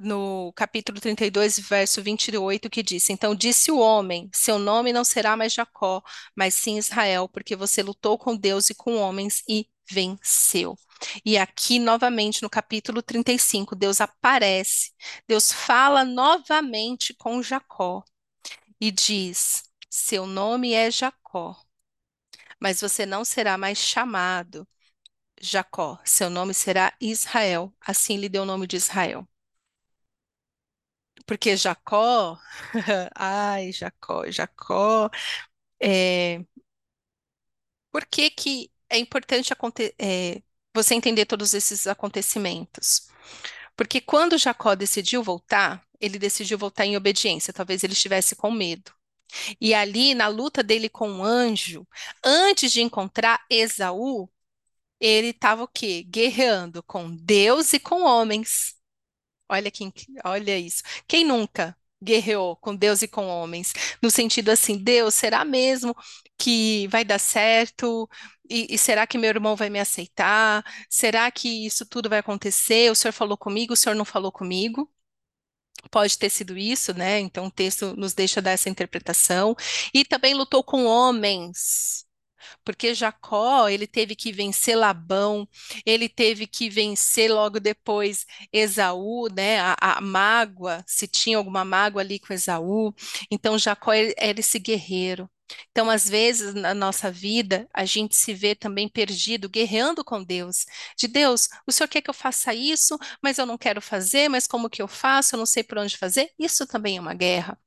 No 0.00 0.52
capítulo 0.54 1.00
32, 1.00 1.58
verso 1.58 2.00
28, 2.02 2.70
que 2.70 2.82
diz: 2.82 3.10
Então 3.10 3.34
disse 3.34 3.70
o 3.72 3.78
homem: 3.78 4.30
Seu 4.32 4.58
nome 4.58 4.92
não 4.92 5.04
será 5.04 5.36
mais 5.36 5.52
Jacó, 5.52 6.02
mas 6.36 6.54
sim 6.54 6.78
Israel, 6.78 7.28
porque 7.28 7.56
você 7.56 7.82
lutou 7.82 8.16
com 8.16 8.36
Deus 8.36 8.70
e 8.70 8.74
com 8.74 8.96
homens 8.96 9.42
e 9.48 9.68
venceu. 9.90 10.78
E 11.24 11.36
aqui, 11.36 11.78
novamente, 11.80 12.42
no 12.42 12.50
capítulo 12.50 13.02
35, 13.02 13.74
Deus 13.74 14.00
aparece, 14.00 14.92
Deus 15.26 15.52
fala 15.52 16.04
novamente 16.04 17.12
com 17.14 17.42
Jacó 17.42 18.04
e 18.80 18.90
diz: 18.92 19.64
Seu 19.90 20.26
nome 20.26 20.74
é 20.74 20.90
Jacó, 20.92 21.56
mas 22.60 22.80
você 22.80 23.04
não 23.06 23.24
será 23.24 23.58
mais 23.58 23.78
chamado 23.78 24.66
Jacó, 25.40 25.98
seu 26.04 26.30
nome 26.30 26.54
será 26.54 26.92
Israel. 27.00 27.72
Assim 27.80 28.16
lhe 28.16 28.28
deu 28.28 28.42
o 28.42 28.46
nome 28.46 28.66
de 28.66 28.76
Israel. 28.76 29.28
Porque 31.28 31.56
Jacó, 31.56 32.38
ai, 33.14 33.72
Jacó, 33.72 34.30
Jacó, 34.30 35.10
é, 35.82 36.44
por 37.90 38.06
que 38.06 38.30
que 38.30 38.70
é 38.90 38.98
importante 38.98 39.52
é, 39.98 40.42
você 40.74 40.94
entender 40.94 41.26
todos 41.26 41.54
esses 41.54 41.86
acontecimentos? 41.86 43.08
Porque 43.76 44.00
quando 44.00 44.38
Jacó 44.38 44.74
decidiu 44.74 45.22
voltar, 45.22 45.84
ele 46.00 46.18
decidiu 46.18 46.58
voltar 46.58 46.86
em 46.86 46.96
obediência, 46.96 47.52
talvez 47.52 47.84
ele 47.84 47.94
estivesse 47.94 48.36
com 48.36 48.50
medo. 48.50 48.92
E 49.60 49.74
ali, 49.74 50.14
na 50.14 50.28
luta 50.28 50.62
dele 50.62 50.88
com 50.88 51.20
o 51.20 51.24
anjo, 51.24 51.86
antes 52.24 52.72
de 52.72 52.82
encontrar 52.82 53.44
Esaú, 53.50 54.30
ele 55.00 55.28
estava 55.28 55.64
o 55.64 55.68
quê? 55.68 56.04
Guerreando 56.04 56.82
com 56.84 57.10
Deus 57.16 57.72
e 57.74 57.80
com 57.80 58.04
homens. 58.04 58.77
Olha 59.48 59.70
quem, 59.70 59.92
olha 60.24 60.58
isso. 60.58 60.82
Quem 61.06 61.24
nunca 61.24 61.76
guerreou 62.02 62.56
com 62.56 62.74
Deus 62.76 63.02
e 63.02 63.08
com 63.08 63.26
homens? 63.26 63.72
No 64.02 64.10
sentido 64.10 64.50
assim, 64.50 64.76
Deus, 64.78 65.14
será 65.14 65.44
mesmo 65.44 65.94
que 66.36 66.86
vai 66.88 67.04
dar 67.04 67.18
certo? 67.18 68.08
E, 68.48 68.74
e 68.74 68.78
será 68.78 69.06
que 69.06 69.18
meu 69.18 69.28
irmão 69.30 69.56
vai 69.56 69.70
me 69.70 69.80
aceitar? 69.80 70.64
Será 70.88 71.30
que 71.30 71.66
isso 71.66 71.86
tudo 71.86 72.08
vai 72.08 72.18
acontecer? 72.20 72.90
O 72.90 72.94
Senhor 72.94 73.12
falou 73.12 73.36
comigo, 73.36 73.72
o 73.72 73.76
Senhor 73.76 73.94
não 73.94 74.04
falou 74.04 74.30
comigo? 74.32 74.90
Pode 75.90 76.18
ter 76.18 76.30
sido 76.30 76.56
isso, 76.58 76.92
né? 76.94 77.20
Então 77.20 77.46
o 77.46 77.50
texto 77.50 77.94
nos 77.96 78.12
deixa 78.14 78.42
dar 78.42 78.50
essa 78.52 78.68
interpretação. 78.68 79.54
E 79.94 80.04
também 80.04 80.34
lutou 80.34 80.62
com 80.64 80.84
homens 80.84 82.06
porque 82.64 82.94
Jacó, 82.94 83.68
ele 83.68 83.86
teve 83.86 84.14
que 84.16 84.32
vencer 84.32 84.76
Labão, 84.76 85.48
ele 85.84 86.08
teve 86.08 86.46
que 86.46 86.68
vencer 86.70 87.30
logo 87.30 87.60
depois 87.60 88.26
Esaú, 88.52 89.28
né, 89.34 89.60
a, 89.60 89.76
a 89.80 90.00
mágoa, 90.00 90.84
se 90.86 91.06
tinha 91.06 91.36
alguma 91.38 91.64
mágoa 91.64 92.02
ali 92.02 92.18
com 92.18 92.32
Esaú. 92.32 92.94
Então 93.30 93.58
Jacó 93.58 93.92
era 93.92 94.40
esse 94.40 94.58
guerreiro. 94.58 95.28
Então, 95.70 95.88
às 95.88 96.08
vezes, 96.08 96.54
na 96.54 96.74
nossa 96.74 97.10
vida, 97.10 97.66
a 97.72 97.84
gente 97.84 98.14
se 98.16 98.34
vê 98.34 98.54
também 98.54 98.88
perdido, 98.88 99.48
guerreando 99.48 100.04
com 100.04 100.22
Deus. 100.22 100.66
De 100.96 101.08
Deus, 101.08 101.48
o 101.66 101.72
Senhor 101.72 101.88
quer 101.88 102.02
que 102.02 102.10
eu 102.10 102.14
faça 102.14 102.52
isso, 102.54 102.98
mas 103.22 103.38
eu 103.38 103.46
não 103.46 103.56
quero 103.58 103.80
fazer, 103.80 104.28
mas 104.28 104.46
como 104.46 104.68
que 104.70 104.82
eu 104.82 104.88
faço? 104.88 105.34
Eu 105.34 105.38
não 105.38 105.46
sei 105.46 105.62
por 105.62 105.78
onde 105.78 105.96
fazer. 105.96 106.30
Isso 106.38 106.66
também 106.66 106.96
é 106.98 107.00
uma 107.00 107.14
guerra. 107.14 107.58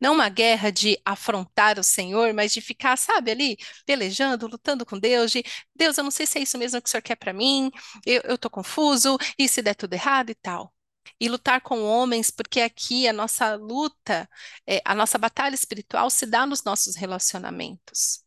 Não 0.00 0.14
uma 0.14 0.28
guerra 0.28 0.70
de 0.70 0.98
afrontar 1.04 1.78
o 1.78 1.84
Senhor, 1.84 2.32
mas 2.34 2.52
de 2.52 2.60
ficar, 2.60 2.96
sabe, 2.96 3.30
ali, 3.30 3.56
pelejando, 3.86 4.46
lutando 4.46 4.84
com 4.86 4.98
Deus, 4.98 5.30
de 5.32 5.44
Deus, 5.74 5.98
eu 5.98 6.04
não 6.04 6.10
sei 6.10 6.26
se 6.26 6.38
é 6.38 6.42
isso 6.42 6.58
mesmo 6.58 6.80
que 6.80 6.88
o 6.88 6.90
Senhor 6.90 7.02
quer 7.02 7.16
para 7.16 7.32
mim, 7.32 7.70
eu, 8.06 8.22
eu 8.24 8.38
tô 8.38 8.50
confuso, 8.50 9.16
e 9.38 9.48
se 9.48 9.62
der 9.62 9.74
tudo 9.74 9.94
errado 9.94 10.30
e 10.30 10.34
tal. 10.34 10.74
E 11.20 11.28
lutar 11.28 11.60
com 11.60 11.82
homens, 11.84 12.30
porque 12.30 12.60
aqui 12.60 13.06
a 13.08 13.12
nossa 13.12 13.54
luta, 13.56 14.28
é, 14.66 14.80
a 14.84 14.94
nossa 14.94 15.18
batalha 15.18 15.54
espiritual 15.54 16.10
se 16.10 16.26
dá 16.26 16.46
nos 16.46 16.64
nossos 16.64 16.96
relacionamentos. 16.96 18.24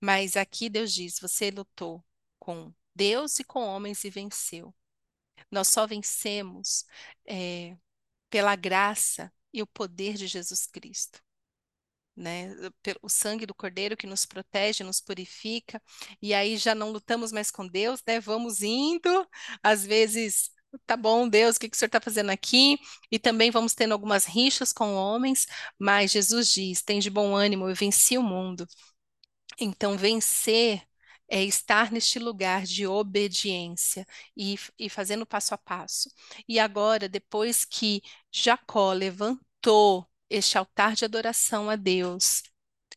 Mas 0.00 0.36
aqui 0.36 0.68
Deus 0.68 0.92
diz: 0.92 1.18
você 1.20 1.50
lutou 1.50 2.04
com 2.38 2.72
Deus 2.94 3.38
e 3.38 3.44
com 3.44 3.60
homens 3.64 4.04
e 4.04 4.10
venceu. 4.10 4.74
Nós 5.50 5.68
só 5.68 5.86
vencemos 5.86 6.84
é, 7.26 7.76
pela 8.30 8.56
graça 8.56 9.32
e 9.52 9.62
o 9.62 9.66
poder 9.66 10.14
de 10.14 10.26
Jesus 10.26 10.66
Cristo. 10.66 11.20
Né? 12.16 12.48
O 13.00 13.08
sangue 13.08 13.46
do 13.46 13.54
Cordeiro 13.54 13.96
que 13.96 14.06
nos 14.06 14.26
protege, 14.26 14.82
nos 14.82 15.00
purifica, 15.00 15.80
e 16.20 16.34
aí 16.34 16.56
já 16.56 16.74
não 16.74 16.90
lutamos 16.90 17.30
mais 17.30 17.50
com 17.50 17.66
Deus, 17.66 18.02
né? 18.06 18.18
Vamos 18.18 18.60
indo, 18.60 19.26
às 19.62 19.86
vezes, 19.86 20.50
tá 20.84 20.96
bom, 20.96 21.28
Deus, 21.28 21.56
o 21.56 21.60
que 21.60 21.68
que 21.68 21.76
o 21.76 21.78
Senhor 21.78 21.86
está 21.88 22.00
fazendo 22.00 22.30
aqui? 22.30 22.76
E 23.10 23.18
também 23.20 23.50
vamos 23.52 23.72
tendo 23.74 23.92
algumas 23.92 24.24
rixas 24.24 24.72
com 24.72 24.94
homens, 24.94 25.46
mas 25.78 26.10
Jesus 26.10 26.52
diz: 26.52 26.82
tem 26.82 26.98
de 26.98 27.08
bom 27.10 27.36
ânimo, 27.36 27.68
eu 27.68 27.74
venci 27.74 28.18
o 28.18 28.22
mundo. 28.22 28.66
Então, 29.60 29.96
vencer 29.98 30.87
é 31.28 31.42
estar 31.44 31.90
neste 31.92 32.18
lugar 32.18 32.64
de 32.64 32.86
obediência 32.86 34.06
e, 34.36 34.58
e 34.78 34.88
fazendo 34.88 35.26
passo 35.26 35.54
a 35.54 35.58
passo. 35.58 36.10
E 36.48 36.58
agora, 36.58 37.08
depois 37.08 37.64
que 37.64 38.02
Jacó 38.32 38.92
levantou 38.92 40.08
este 40.30 40.56
altar 40.58 40.94
de 40.94 41.04
adoração 41.04 41.68
a 41.70 41.76
Deus, 41.76 42.42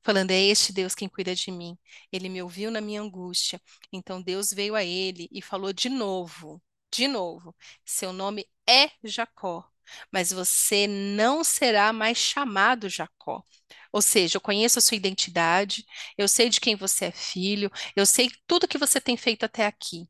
falando: 0.03 0.31
É 0.31 0.39
este 0.39 0.73
Deus 0.73 0.95
quem 0.95 1.09
cuida 1.09 1.35
de 1.35 1.51
mim. 1.51 1.77
Ele 2.11 2.29
me 2.29 2.41
ouviu 2.41 2.71
na 2.71 2.81
minha 2.81 3.01
angústia. 3.01 3.61
Então 3.91 4.21
Deus 4.21 4.51
veio 4.53 4.75
a 4.75 4.83
ele 4.83 5.27
e 5.31 5.41
falou 5.41 5.73
de 5.73 5.89
novo, 5.89 6.61
de 6.91 7.07
novo: 7.07 7.55
Seu 7.85 8.13
nome 8.13 8.47
é 8.67 8.91
Jacó, 9.03 9.63
mas 10.11 10.31
você 10.31 10.87
não 10.87 11.43
será 11.43 11.91
mais 11.93 12.17
chamado 12.17 12.89
Jacó. 12.89 13.43
Ou 13.91 14.01
seja, 14.01 14.37
eu 14.37 14.41
conheço 14.41 14.79
a 14.79 14.81
sua 14.81 14.97
identidade, 14.97 15.85
eu 16.17 16.27
sei 16.27 16.49
de 16.49 16.59
quem 16.61 16.75
você 16.75 17.05
é 17.05 17.11
filho, 17.11 17.71
eu 17.95 18.05
sei 18.05 18.31
tudo 18.47 18.67
que 18.67 18.77
você 18.77 19.01
tem 19.01 19.17
feito 19.17 19.43
até 19.45 19.65
aqui. 19.65 20.07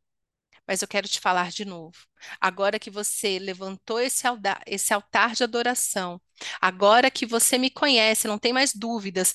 Mas 0.68 0.82
eu 0.82 0.88
quero 0.88 1.08
te 1.08 1.20
falar 1.20 1.52
de 1.52 1.66
novo. 1.66 1.98
Agora 2.40 2.80
que 2.80 2.90
você 2.92 3.40
levantou 3.40 4.00
esse 4.00 4.28
altar, 4.28 4.62
esse 4.68 4.94
altar 4.94 5.34
de 5.36 5.44
adoração, 5.44 6.22
agora 6.62 7.12
que 7.12 7.26
você 7.26 7.58
me 7.58 7.70
conhece, 7.70 8.28
não 8.28 8.40
tem 8.40 8.54
mais 8.54 8.74
dúvidas, 8.74 9.34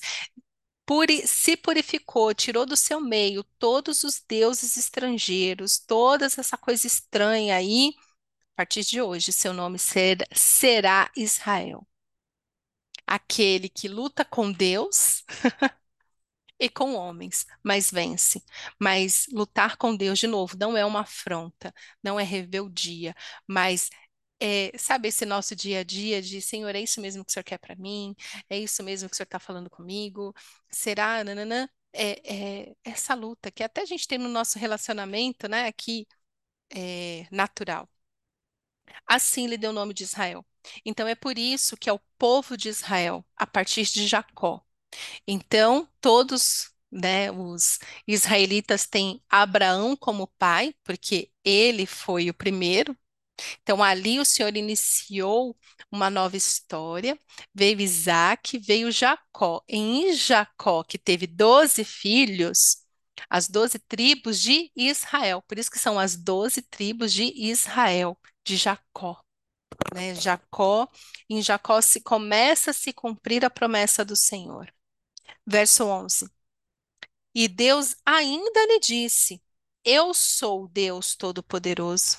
puri, 0.85 1.27
se 1.27 1.57
purificou, 1.57 2.33
tirou 2.33 2.65
do 2.65 2.75
seu 2.77 2.99
meio 3.01 3.43
todos 3.59 4.03
os 4.03 4.21
deuses 4.27 4.77
estrangeiros, 4.77 5.79
toda 5.79 6.25
essa 6.25 6.57
coisa 6.57 6.87
estranha 6.87 7.55
aí, 7.55 7.93
a 8.53 8.57
partir 8.57 8.83
de 8.85 9.01
hoje, 9.01 9.33
seu 9.33 9.53
nome 9.53 9.79
ser, 9.79 10.27
será 10.33 11.11
Israel 11.17 11.86
aquele 13.07 13.69
que 13.69 13.87
luta 13.87 14.25
com 14.25 14.51
Deus 14.51 15.23
e 16.59 16.69
com 16.69 16.93
homens, 16.95 17.45
mas 17.63 17.91
vence. 17.91 18.43
Mas 18.79 19.25
lutar 19.31 19.77
com 19.77 19.95
Deus, 19.95 20.19
de 20.19 20.27
novo, 20.27 20.55
não 20.59 20.75
é 20.77 20.85
uma 20.85 21.01
afronta, 21.01 21.73
não 22.03 22.19
é 22.19 22.23
rebeldia, 22.23 23.15
mas 23.47 23.89
é, 24.39 24.71
sabe 24.77 25.07
esse 25.09 25.25
nosso 25.25 25.55
dia 25.55 25.79
a 25.79 25.83
dia 25.83 26.21
de 26.21 26.41
Senhor, 26.41 26.75
é 26.75 26.81
isso 26.81 27.01
mesmo 27.01 27.23
que 27.25 27.31
o 27.31 27.33
Senhor 27.33 27.43
quer 27.43 27.57
para 27.59 27.75
mim? 27.75 28.15
É 28.49 28.57
isso 28.59 28.83
mesmo 28.83 29.09
que 29.09 29.13
o 29.15 29.17
Senhor 29.17 29.25
está 29.25 29.39
falando 29.39 29.69
comigo? 29.69 30.33
Será? 30.69 31.23
Nananã? 31.23 31.67
É, 31.93 32.67
é 32.71 32.75
essa 32.83 33.13
luta 33.15 33.49
que 33.51 33.63
até 33.63 33.81
a 33.81 33.85
gente 33.85 34.07
tem 34.07 34.17
no 34.19 34.29
nosso 34.29 34.59
relacionamento, 34.59 35.47
né, 35.47 35.65
aqui, 35.67 36.05
é 36.75 37.27
natural. 37.31 37.89
Assim 39.05 39.47
lhe 39.47 39.57
deu 39.57 39.71
o 39.71 39.73
nome 39.73 39.93
de 39.93 40.03
Israel. 40.03 40.45
Então 40.85 41.07
é 41.07 41.15
por 41.15 41.37
isso 41.37 41.77
que 41.77 41.89
é 41.89 41.93
o 41.93 41.99
povo 42.17 42.57
de 42.57 42.69
Israel, 42.69 43.25
a 43.35 43.47
partir 43.47 43.83
de 43.83 44.07
Jacó. 44.07 44.63
Então, 45.27 45.87
todos 46.01 46.71
né? 46.91 47.31
Os 47.31 47.79
israelitas 48.07 48.85
têm 48.87 49.21
Abraão 49.29 49.95
como 49.95 50.27
pai, 50.39 50.73
porque 50.83 51.31
ele 51.43 51.85
foi 51.85 52.29
o 52.29 52.33
primeiro. 52.33 52.97
Então, 53.61 53.83
ali 53.83 54.19
o 54.19 54.25
Senhor 54.25 54.55
iniciou 54.57 55.55
uma 55.91 56.09
nova 56.09 56.37
história. 56.37 57.17
Veio 57.53 57.81
Isaac, 57.81 58.57
veio 58.59 58.91
Jacó. 58.91 59.63
Em 59.67 60.13
Jacó, 60.13 60.83
que 60.83 60.97
teve 60.97 61.27
12 61.27 61.83
filhos, 61.83 62.77
as 63.29 63.47
12 63.47 63.79
tribos 63.79 64.41
de 64.41 64.71
Israel. 64.75 65.41
Por 65.47 65.59
isso 65.59 65.71
que 65.71 65.79
são 65.79 65.99
as 65.99 66.15
12 66.15 66.61
tribos 66.63 67.13
de 67.13 67.25
Israel, 67.35 68.17
de 68.43 68.57
Jacó. 68.57 69.21
Né? 69.93 70.15
Jacó, 70.15 70.87
em 71.29 71.41
Jacó 71.41 71.81
se 71.81 72.01
começa 72.01 72.71
a 72.71 72.73
se 72.73 72.93
cumprir 72.93 73.45
a 73.45 73.49
promessa 73.49 74.03
do 74.05 74.15
Senhor. 74.15 74.73
Verso 75.45 75.85
11. 75.85 76.29
E 77.33 77.47
Deus 77.47 77.95
ainda 78.05 78.65
lhe 78.65 78.79
disse: 78.79 79.41
Eu 79.83 80.13
sou 80.13 80.67
Deus 80.67 81.15
Todo-Poderoso. 81.15 82.17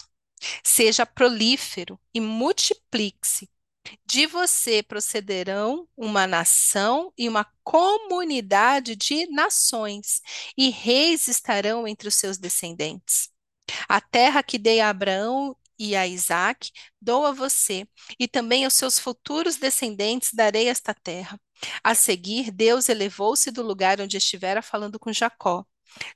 Seja 0.63 1.05
prolífero 1.05 1.99
e 2.15 2.21
multiplique-se. 2.21 3.51
De 4.07 4.27
você 4.27 4.83
procederão 4.83 5.89
uma 5.97 6.27
nação 6.27 7.13
e 7.17 7.29
uma 7.29 7.45
comunidade 7.65 8.95
de 8.95 9.27
nações, 9.31 10.21
e 10.57 10.71
reis 10.71 11.27
estarão 11.29 11.87
entre 11.87 12.09
os 12.09 12.15
seus 12.15 12.39
descendentes. 12.39 13.31
A 13.89 14.01
terra 14.01 14.43
que 14.43 14.59
dei 14.59 14.81
a 14.81 14.91
Abraão 14.91 15.57
e 15.79 15.95
a 15.97 16.07
Isaac 16.07 16.71
dou 17.01 17.27
a 17.27 17.33
você, 17.33 17.87
e 18.19 18.27
também 18.29 18.65
aos 18.65 18.75
seus 18.75 18.99
futuros 18.99 19.57
descendentes 19.57 20.33
darei 20.35 20.69
esta 20.69 20.95
terra. 20.95 21.41
A 21.83 21.95
seguir, 21.95 22.51
Deus 22.51 22.89
elevou-se 22.89 23.51
do 23.51 23.63
lugar 23.63 24.01
onde 24.01 24.17
estivera 24.17 24.63
falando 24.63 24.99
com 24.99 25.13
Jacó. 25.13 25.65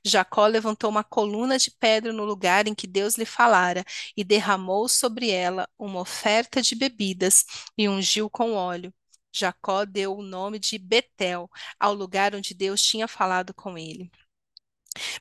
Jacó 0.05 0.45
levantou 0.47 0.89
uma 0.89 1.03
coluna 1.03 1.57
de 1.57 1.71
pedra 1.71 2.13
no 2.13 2.25
lugar 2.25 2.67
em 2.67 2.75
que 2.75 2.87
Deus 2.87 3.15
lhe 3.15 3.25
falara 3.25 3.83
e 4.15 4.23
derramou 4.23 4.87
sobre 4.87 5.29
ela 5.29 5.67
uma 5.77 5.99
oferta 5.99 6.61
de 6.61 6.75
bebidas 6.75 7.45
e 7.77 7.89
ungiu 7.89 8.29
com 8.29 8.53
óleo. 8.53 8.93
Jacó 9.35 9.83
deu 9.83 10.15
o 10.15 10.21
nome 10.21 10.59
de 10.59 10.77
Betel 10.77 11.49
ao 11.79 11.93
lugar 11.93 12.35
onde 12.35 12.53
Deus 12.53 12.81
tinha 12.81 13.07
falado 13.07 13.53
com 13.53 13.77
ele. 13.77 14.11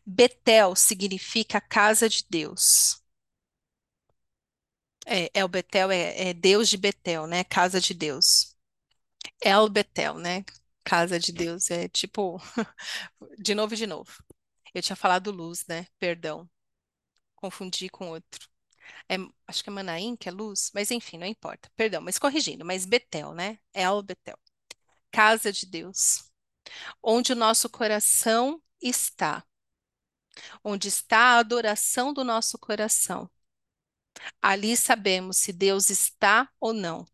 Betel 0.06 0.76
significa 0.76 1.60
casa 1.60 2.08
de 2.08 2.24
Deus. 2.28 3.01
É, 5.06 5.30
El 5.34 5.48
Betel 5.48 5.90
é, 5.90 6.30
é 6.30 6.34
Deus 6.34 6.68
de 6.68 6.76
Betel, 6.76 7.26
né? 7.26 7.44
Casa 7.44 7.80
de 7.80 7.94
Deus. 7.94 8.56
El 9.40 9.68
Betel, 9.68 10.18
né? 10.18 10.44
Casa 10.84 11.18
de 11.18 11.32
Deus. 11.32 11.70
É 11.70 11.88
tipo, 11.88 12.40
de 13.38 13.54
novo 13.54 13.74
e 13.74 13.76
de 13.76 13.86
novo. 13.86 14.12
Eu 14.74 14.82
tinha 14.82 14.96
falado 14.96 15.30
luz, 15.30 15.66
né? 15.68 15.86
Perdão. 15.98 16.48
Confundi 17.36 17.88
com 17.88 18.10
outro. 18.10 18.48
É, 19.08 19.16
acho 19.46 19.62
que 19.62 19.70
é 19.70 19.72
Manaim, 19.72 20.16
que 20.16 20.28
é 20.28 20.32
luz, 20.32 20.70
mas 20.74 20.90
enfim, 20.90 21.18
não 21.18 21.26
importa. 21.26 21.70
Perdão, 21.76 22.00
mas 22.02 22.18
corrigindo, 22.18 22.64
mas 22.64 22.84
Betel, 22.86 23.34
né? 23.34 23.58
El 23.74 24.02
Betel. 24.02 24.38
Casa 25.12 25.52
de 25.52 25.66
Deus. 25.66 26.30
Onde 27.02 27.32
o 27.32 27.36
nosso 27.36 27.68
coração 27.70 28.62
está. 28.82 29.44
Onde 30.64 30.88
está 30.88 31.18
a 31.18 31.38
adoração 31.38 32.12
do 32.12 32.24
nosso 32.24 32.58
coração. 32.58 33.30
Ali 34.40 34.76
sabemos 34.76 35.38
se 35.38 35.52
Deus 35.52 35.90
está 35.90 36.48
ou 36.60 36.72
não. 36.72 37.06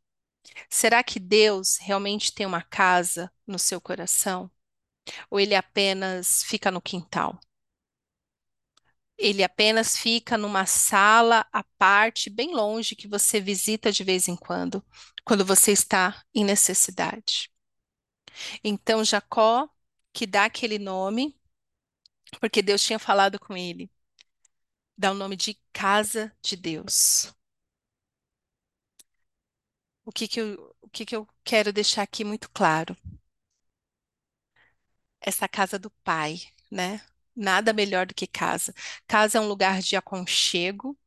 Será 0.70 1.02
que 1.04 1.20
Deus 1.20 1.78
realmente 1.78 2.32
tem 2.32 2.46
uma 2.46 2.62
casa 2.62 3.32
no 3.46 3.58
seu 3.58 3.80
coração? 3.80 4.50
Ou 5.30 5.40
ele 5.40 5.54
apenas 5.54 6.42
fica 6.44 6.70
no 6.70 6.82
quintal? 6.82 7.38
Ele 9.16 9.42
apenas 9.42 9.96
fica 9.96 10.38
numa 10.38 10.64
sala 10.64 11.44
à 11.52 11.64
parte, 11.76 12.30
bem 12.30 12.54
longe, 12.54 12.94
que 12.94 13.08
você 13.08 13.40
visita 13.40 13.90
de 13.90 14.04
vez 14.04 14.28
em 14.28 14.36
quando, 14.36 14.84
quando 15.24 15.44
você 15.44 15.72
está 15.72 16.22
em 16.34 16.44
necessidade. 16.44 17.50
Então, 18.62 19.04
Jacó, 19.04 19.68
que 20.12 20.26
dá 20.26 20.44
aquele 20.44 20.78
nome, 20.78 21.36
porque 22.40 22.62
Deus 22.62 22.82
tinha 22.82 22.98
falado 22.98 23.38
com 23.38 23.56
ele, 23.56 23.90
dá 24.98 25.12
o 25.12 25.14
nome 25.14 25.36
de 25.36 25.58
casa 25.72 26.32
de 26.42 26.56
Deus. 26.56 27.32
O 30.04 30.10
que 30.10 30.26
que 30.26 30.40
eu, 30.40 30.74
o 30.82 30.90
que 30.90 31.06
que 31.06 31.14
eu 31.14 31.24
quero 31.44 31.72
deixar 31.72 32.02
aqui 32.02 32.24
muito 32.24 32.50
claro? 32.50 32.96
Essa 35.20 35.48
casa 35.48 35.78
do 35.78 35.90
Pai, 36.02 36.40
né? 36.70 37.00
Nada 37.34 37.72
melhor 37.72 38.04
do 38.06 38.14
que 38.14 38.26
casa. 38.26 38.74
Casa 39.06 39.38
é 39.38 39.40
um 39.40 39.46
lugar 39.48 39.80
de 39.80 39.94
aconchego, 39.96 40.98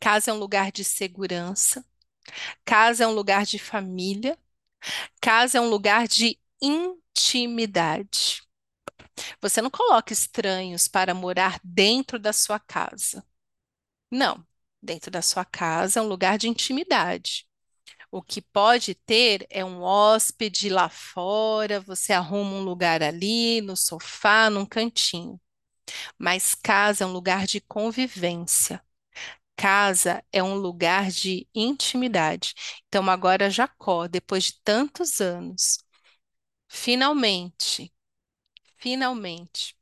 casa 0.00 0.30
é 0.30 0.34
um 0.34 0.38
lugar 0.38 0.70
de 0.72 0.84
segurança, 0.84 1.84
casa 2.64 3.04
é 3.04 3.08
um 3.08 3.12
lugar 3.12 3.46
de 3.46 3.58
família, 3.60 4.38
casa 5.22 5.58
é 5.58 5.62
um 5.62 5.70
lugar 5.70 6.08
de 6.08 6.40
intimidade. 6.62 8.43
Você 9.44 9.60
não 9.62 9.70
coloca 9.70 10.10
estranhos 10.14 10.88
para 10.88 11.12
morar 11.14 11.60
dentro 11.62 12.18
da 12.18 12.32
sua 12.32 12.58
casa. 12.58 13.22
Não, 14.10 14.46
dentro 14.82 15.10
da 15.10 15.22
sua 15.22 15.44
casa 15.44 16.00
é 16.00 16.02
um 16.02 16.08
lugar 16.08 16.38
de 16.38 16.48
intimidade. 16.48 17.46
O 18.10 18.22
que 18.22 18.42
pode 18.42 18.94
ter 18.94 19.46
é 19.50 19.64
um 19.64 19.82
hóspede 19.82 20.68
lá 20.70 20.88
fora, 20.88 21.80
você 21.80 22.12
arruma 22.12 22.52
um 22.56 22.62
lugar 22.64 23.02
ali, 23.02 23.60
no 23.62 23.76
sofá, 23.76 24.50
num 24.50 24.66
cantinho. 24.66 25.40
Mas 26.18 26.54
casa 26.54 27.04
é 27.04 27.06
um 27.06 27.12
lugar 27.12 27.46
de 27.46 27.60
convivência. 27.60 28.82
Casa 29.56 30.24
é 30.32 30.42
um 30.42 30.56
lugar 30.56 31.10
de 31.10 31.48
intimidade. 31.54 32.54
Então, 32.88 33.08
agora 33.10 33.50
Jacó, 33.50 34.08
depois 34.08 34.44
de 34.46 34.60
tantos 34.64 35.20
anos, 35.20 35.78
finalmente, 36.68 37.93
finalmente, 38.84 39.74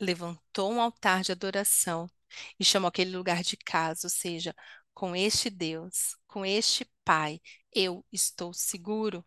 levantou 0.00 0.72
um 0.72 0.80
altar 0.80 1.22
de 1.22 1.30
adoração 1.30 2.10
e 2.58 2.64
chamou 2.64 2.88
aquele 2.88 3.16
lugar 3.16 3.42
de 3.44 3.56
casa, 3.56 4.06
ou 4.06 4.10
seja, 4.10 4.52
com 4.92 5.14
este 5.14 5.50
Deus, 5.50 6.16
com 6.26 6.44
este 6.44 6.84
Pai, 7.04 7.40
eu 7.72 8.04
estou 8.12 8.52
seguro. 8.52 9.24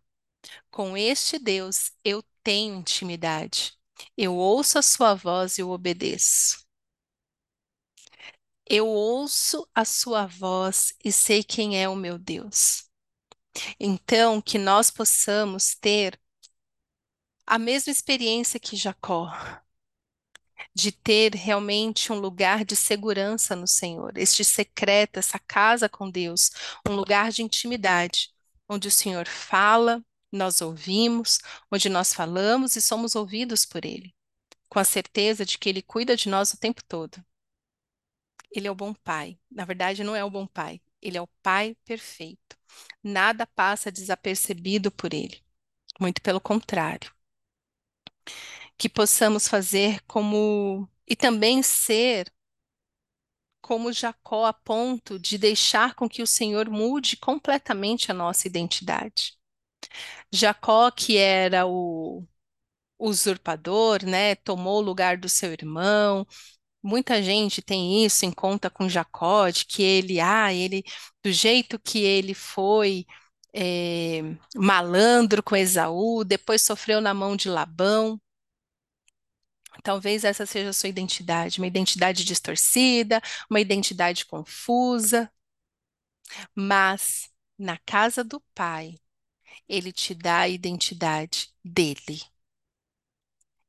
Com 0.72 0.98
este 0.98 1.40
Deus, 1.40 1.92
eu 2.04 2.24
tenho 2.44 2.76
intimidade. 2.76 3.74
Eu 4.18 4.36
ouço 4.36 4.78
a 4.80 4.82
sua 4.82 5.16
voz 5.16 5.58
e 5.58 5.62
eu 5.62 5.70
obedeço. 5.72 6.66
Eu 8.70 8.88
ouço 8.88 9.68
a 9.74 9.86
sua 9.86 10.26
voz 10.28 10.94
e 11.04 11.12
sei 11.12 11.44
quem 11.44 11.82
é 11.82 11.88
o 11.88 11.96
meu 11.96 12.18
Deus. 12.18 12.90
Então, 13.80 14.42
que 14.42 14.58
nós 14.58 14.92
possamos 14.92 15.76
ter 15.76 16.20
a 17.48 17.58
mesma 17.58 17.92
experiência 17.92 18.60
que 18.60 18.76
Jacó, 18.76 19.32
de 20.76 20.92
ter 20.92 21.34
realmente 21.34 22.12
um 22.12 22.20
lugar 22.20 22.66
de 22.66 22.76
segurança 22.76 23.56
no 23.56 23.66
Senhor, 23.66 24.18
este 24.18 24.44
secreto, 24.44 25.18
essa 25.18 25.40
casa 25.40 25.88
com 25.88 26.10
Deus, 26.10 26.52
um 26.88 26.94
lugar 26.94 27.32
de 27.32 27.42
intimidade, 27.42 28.32
onde 28.68 28.90
o 28.90 28.92
Senhor 28.92 29.26
fala, 29.28 30.04
nós 30.30 30.62
ouvimos, 30.62 31.40
onde 31.72 31.88
nós 31.88 32.14
falamos 32.14 32.76
e 32.76 32.82
somos 32.82 33.16
ouvidos 33.16 33.66
por 33.66 33.86
Ele, 33.86 34.14
com 34.68 34.78
a 34.78 34.84
certeza 34.84 35.46
de 35.46 35.58
que 35.58 35.70
Ele 35.70 35.82
cuida 35.82 36.18
de 36.18 36.28
nós 36.28 36.52
o 36.54 36.58
tempo 36.58 36.84
todo. 36.84 37.24
Ele 38.52 38.68
é 38.68 38.72
o 38.72 38.76
bom 38.76 38.94
Pai. 38.94 39.40
Na 39.50 39.64
verdade, 39.64 40.04
não 40.04 40.16
é 40.16 40.24
o 40.24 40.30
bom 40.30 40.46
Pai, 40.46 40.82
Ele 41.02 41.18
é 41.18 41.22
o 41.22 41.30
Pai 41.42 41.78
perfeito. 41.86 42.58
Nada 43.02 43.48
passa 43.48 43.90
desapercebido 43.90 44.92
por 44.92 45.14
Ele, 45.14 45.42
muito 45.98 46.22
pelo 46.22 46.42
contrário 46.42 47.17
que 48.78 48.90
possamos 48.90 49.48
fazer 49.48 50.02
como 50.08 50.90
e 51.08 51.16
também 51.16 51.64
ser 51.64 52.32
como 53.62 53.92
Jacó 53.92 54.46
a 54.46 54.54
ponto 54.54 55.20
de 55.20 55.38
deixar 55.38 55.94
com 55.96 56.08
que 56.08 56.22
o 56.22 56.28
Senhor 56.28 56.70
mude 56.70 57.18
completamente 57.18 58.10
a 58.12 58.14
nossa 58.14 58.48
identidade. 58.48 59.34
Jacó, 60.32 60.92
que 60.92 61.18
era 61.18 61.66
o 61.68 62.26
usurpador, 63.00 64.06
né, 64.06 64.36
tomou 64.36 64.80
o 64.80 64.82
lugar 64.82 65.18
do 65.18 65.30
seu 65.30 65.52
irmão. 65.54 66.28
Muita 66.84 67.22
gente 67.24 67.62
tem 67.62 68.06
isso 68.06 68.26
em 68.26 68.32
conta 68.32 68.70
com 68.70 68.90
Jacó, 68.90 69.50
de 69.50 69.66
que 69.66 69.84
ele, 69.84 70.20
ah, 70.22 70.54
ele, 70.54 70.84
do 71.24 71.32
jeito 71.32 71.80
que 71.80 72.00
ele 72.00 72.34
foi 72.34 73.06
é, 73.60 74.22
malandro 74.56 75.42
com 75.42 75.56
Esaú, 75.56 76.24
depois 76.24 76.62
sofreu 76.62 77.02
na 77.02 77.12
mão 77.14 77.36
de 77.36 77.50
Labão. 77.50 78.22
Talvez 79.84 80.24
essa 80.24 80.46
seja 80.46 80.70
a 80.70 80.74
sua 80.74 80.90
identidade, 80.90 81.60
uma 81.60 81.68
identidade 81.68 82.24
distorcida, 82.24 83.22
uma 83.50 83.60
identidade 83.60 84.26
confusa, 84.26 85.32
mas 86.56 87.30
na 87.58 87.78
casa 87.78 88.24
do 88.24 88.40
Pai, 88.54 89.00
Ele 89.70 89.92
te 89.94 90.16
dá 90.16 90.40
a 90.42 90.50
identidade 90.50 91.50
dele. 91.64 92.22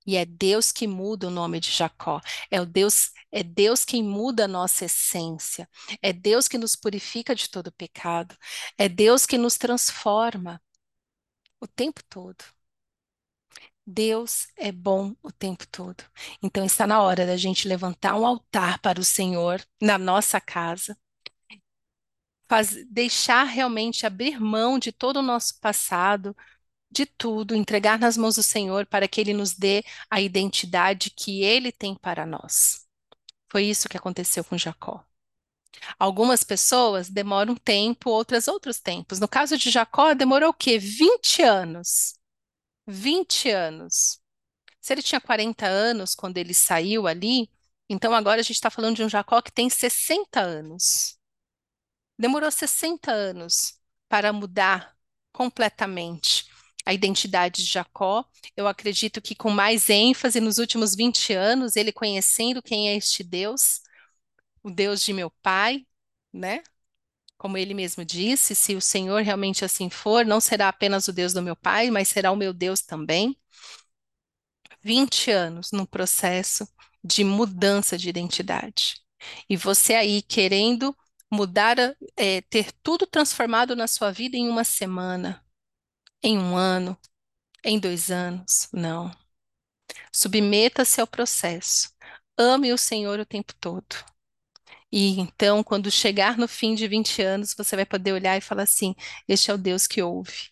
E 0.08 0.16
é 0.16 0.24
Deus 0.24 0.72
que 0.72 0.86
muda 0.86 1.28
o 1.28 1.30
nome 1.30 1.60
de 1.60 1.70
Jacó. 1.70 2.18
É 2.50 2.58
o 2.62 2.64
Deus, 2.64 3.12
é 3.30 3.42
Deus 3.42 3.84
quem 3.84 4.02
muda 4.02 4.46
a 4.46 4.48
nossa 4.48 4.86
essência. 4.86 5.68
É 6.00 6.14
Deus 6.14 6.48
que 6.48 6.56
nos 6.56 6.74
purifica 6.74 7.34
de 7.34 7.50
todo 7.50 7.70
pecado. 7.70 8.34
É 8.78 8.88
Deus 8.88 9.26
que 9.26 9.36
nos 9.36 9.58
transforma 9.58 10.62
o 11.60 11.66
tempo 11.66 12.00
todo. 12.08 12.42
Deus 13.86 14.48
é 14.56 14.72
bom 14.72 15.14
o 15.22 15.30
tempo 15.30 15.66
todo. 15.68 16.02
Então 16.42 16.64
está 16.64 16.86
na 16.86 17.02
hora 17.02 17.26
da 17.26 17.36
gente 17.36 17.68
levantar 17.68 18.14
um 18.16 18.26
altar 18.26 18.80
para 18.80 18.98
o 18.98 19.04
Senhor 19.04 19.62
na 19.78 19.98
nossa 19.98 20.40
casa. 20.40 20.96
Faz, 22.48 22.74
deixar 22.86 23.44
realmente 23.44 24.06
abrir 24.06 24.40
mão 24.40 24.78
de 24.78 24.90
todo 24.90 25.18
o 25.18 25.22
nosso 25.22 25.60
passado, 25.60 26.34
de 26.90 27.06
tudo, 27.06 27.54
entregar 27.54 27.98
nas 27.98 28.16
mãos 28.16 28.36
do 28.36 28.42
Senhor 28.42 28.86
para 28.86 29.08
que 29.08 29.20
Ele 29.20 29.34
nos 29.34 29.54
dê 29.54 29.84
a 30.10 30.20
identidade 30.20 31.10
que 31.10 31.42
Ele 31.42 31.70
tem 31.70 31.94
para 31.94 32.24
nós. 32.26 32.86
Foi 33.50 33.64
isso 33.64 33.88
que 33.88 33.96
aconteceu 33.96 34.44
com 34.44 34.56
Jacó. 34.56 35.04
Algumas 35.98 36.42
pessoas 36.44 37.08
demoram 37.08 37.52
um 37.52 37.56
tempo, 37.56 38.10
outras 38.10 38.48
outros 38.48 38.80
tempos. 38.80 39.20
No 39.20 39.28
caso 39.28 39.56
de 39.56 39.70
Jacó, 39.70 40.14
demorou 40.14 40.50
o 40.50 40.54
quê? 40.54 40.78
20 40.78 41.42
anos. 41.42 42.14
20 42.86 43.50
anos. 43.50 44.20
Se 44.80 44.92
ele 44.92 45.02
tinha 45.02 45.20
40 45.20 45.66
anos 45.66 46.14
quando 46.14 46.38
ele 46.38 46.54
saiu 46.54 47.06
ali, 47.06 47.50
então 47.88 48.14
agora 48.14 48.40
a 48.40 48.42
gente 48.42 48.56
está 48.56 48.70
falando 48.70 48.96
de 48.96 49.04
um 49.04 49.08
Jacó 49.08 49.40
que 49.42 49.52
tem 49.52 49.68
60 49.68 50.40
anos. 50.40 51.18
Demorou 52.18 52.50
60 52.50 53.12
anos 53.12 53.78
para 54.08 54.32
mudar 54.32 54.96
completamente 55.32 56.47
a 56.88 56.94
identidade 56.94 57.62
de 57.62 57.70
Jacó. 57.70 58.24
Eu 58.56 58.66
acredito 58.66 59.20
que 59.20 59.34
com 59.34 59.50
mais 59.50 59.90
ênfase 59.90 60.40
nos 60.40 60.56
últimos 60.56 60.94
20 60.94 61.34
anos, 61.34 61.76
ele 61.76 61.92
conhecendo 61.92 62.62
quem 62.62 62.88
é 62.88 62.96
este 62.96 63.22
Deus, 63.22 63.82
o 64.62 64.70
Deus 64.70 65.04
de 65.04 65.12
meu 65.12 65.30
pai, 65.42 65.86
né? 66.32 66.62
Como 67.36 67.58
ele 67.58 67.74
mesmo 67.74 68.06
disse, 68.06 68.54
se 68.54 68.74
o 68.74 68.80
Senhor 68.80 69.22
realmente 69.22 69.66
assim 69.66 69.90
for, 69.90 70.24
não 70.24 70.40
será 70.40 70.68
apenas 70.68 71.06
o 71.08 71.12
Deus 71.12 71.34
do 71.34 71.42
meu 71.42 71.54
pai, 71.54 71.90
mas 71.90 72.08
será 72.08 72.32
o 72.32 72.36
meu 72.36 72.54
Deus 72.54 72.80
também. 72.80 73.36
20 74.82 75.30
anos 75.30 75.70
no 75.72 75.86
processo 75.86 76.66
de 77.04 77.22
mudança 77.22 77.98
de 77.98 78.08
identidade. 78.08 78.96
E 79.46 79.58
você 79.58 79.94
aí 79.94 80.22
querendo 80.22 80.96
mudar, 81.30 81.76
é, 82.16 82.40
ter 82.48 82.72
tudo 82.82 83.06
transformado 83.06 83.76
na 83.76 83.86
sua 83.86 84.10
vida 84.10 84.38
em 84.38 84.48
uma 84.48 84.64
semana, 84.64 85.44
em 86.22 86.38
um 86.38 86.56
ano, 86.56 86.98
em 87.64 87.78
dois 87.78 88.10
anos. 88.10 88.68
Não. 88.72 89.10
Submeta-se 90.12 91.00
ao 91.00 91.06
processo. 91.06 91.90
Ame 92.36 92.72
o 92.72 92.78
Senhor 92.78 93.18
o 93.18 93.26
tempo 93.26 93.54
todo. 93.60 93.96
E 94.92 95.20
então, 95.20 95.62
quando 95.64 95.90
chegar 95.90 96.38
no 96.38 96.48
fim 96.48 96.74
de 96.74 96.88
20 96.88 97.22
anos, 97.22 97.54
você 97.54 97.76
vai 97.76 97.86
poder 97.86 98.12
olhar 98.12 98.36
e 98.38 98.40
falar 98.40 98.62
assim: 98.64 98.94
Este 99.28 99.50
é 99.50 99.54
o 99.54 99.58
Deus 99.58 99.86
que 99.86 100.02
ouve. 100.02 100.50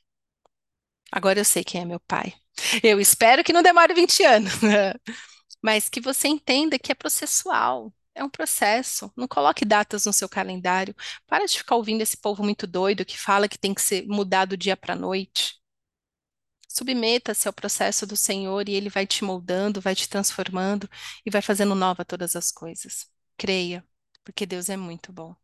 Agora 1.11 1.39
eu 1.41 1.45
sei 1.45 1.65
quem 1.65 1.81
é 1.83 1.85
meu 1.85 2.01
pai. 2.01 2.35
Eu 2.83 3.01
espero 3.01 3.45
que 3.45 3.53
não 3.53 3.63
demore 3.63 3.95
20 3.95 4.23
anos, 4.25 4.53
mas 5.63 5.89
que 5.89 6.01
você 6.01 6.29
entenda 6.29 6.79
que 6.79 6.93
é 6.93 6.95
processual. 6.95 7.93
É 8.17 8.25
um 8.25 8.31
processo. 8.31 9.13
Não 9.17 9.29
coloque 9.29 9.65
datas 9.65 10.07
no 10.07 10.13
seu 10.13 10.29
calendário. 10.29 10.95
Para 11.27 11.47
de 11.47 11.59
ficar 11.59 11.77
ouvindo 11.77 12.01
esse 12.01 12.17
povo 12.17 12.43
muito 12.43 12.67
doido 12.67 13.05
que 13.05 13.19
fala 13.19 13.49
que 13.49 13.59
tem 13.59 13.75
que 13.75 13.83
ser 13.83 14.07
mudado 14.07 14.51
do 14.51 14.57
dia 14.57 14.77
para 14.77 14.97
noite. 14.97 15.61
Submeta-se 16.69 17.47
ao 17.49 17.53
processo 17.53 18.07
do 18.07 18.17
Senhor 18.17 18.69
e 18.69 18.75
Ele 18.75 18.89
vai 18.89 19.07
te 19.07 19.25
moldando, 19.25 19.81
vai 19.81 19.95
te 19.95 20.09
transformando 20.09 20.89
e 21.25 21.31
vai 21.31 21.43
fazendo 21.43 21.75
nova 21.75 22.05
todas 22.05 22.35
as 22.37 22.51
coisas. 22.51 23.07
Creia 23.37 23.85
porque 24.25 24.47
Deus 24.47 24.69
é 24.71 24.77
muito 24.77 25.13
bom. 25.13 25.37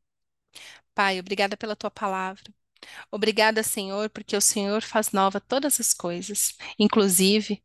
Pai, 0.95 1.21
obrigada 1.21 1.57
pela 1.57 1.77
tua 1.77 1.91
palavra. 1.91 2.45
Obrigada, 3.11 3.63
Senhor, 3.63 4.11
porque 4.11 4.37
o 4.37 4.41
Senhor 4.41 4.83
faz 4.83 5.13
nova 5.13 5.41
todas 5.41 5.81
as 5.81 5.95
coisas, 5.95 6.57
inclusive 6.79 7.63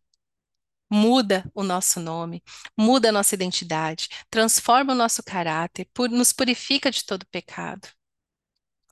muda 0.90 1.50
o 1.54 1.64
nosso 1.64 2.00
nome, 2.00 2.44
muda 2.78 3.10
a 3.10 3.12
nossa 3.12 3.36
identidade, 3.36 4.10
transforma 4.30 4.94
o 4.94 4.96
nosso 4.96 5.24
caráter, 5.24 5.88
nos 6.12 6.34
purifica 6.34 6.90
de 6.92 7.04
todo 7.04 7.26
pecado. 7.28 7.88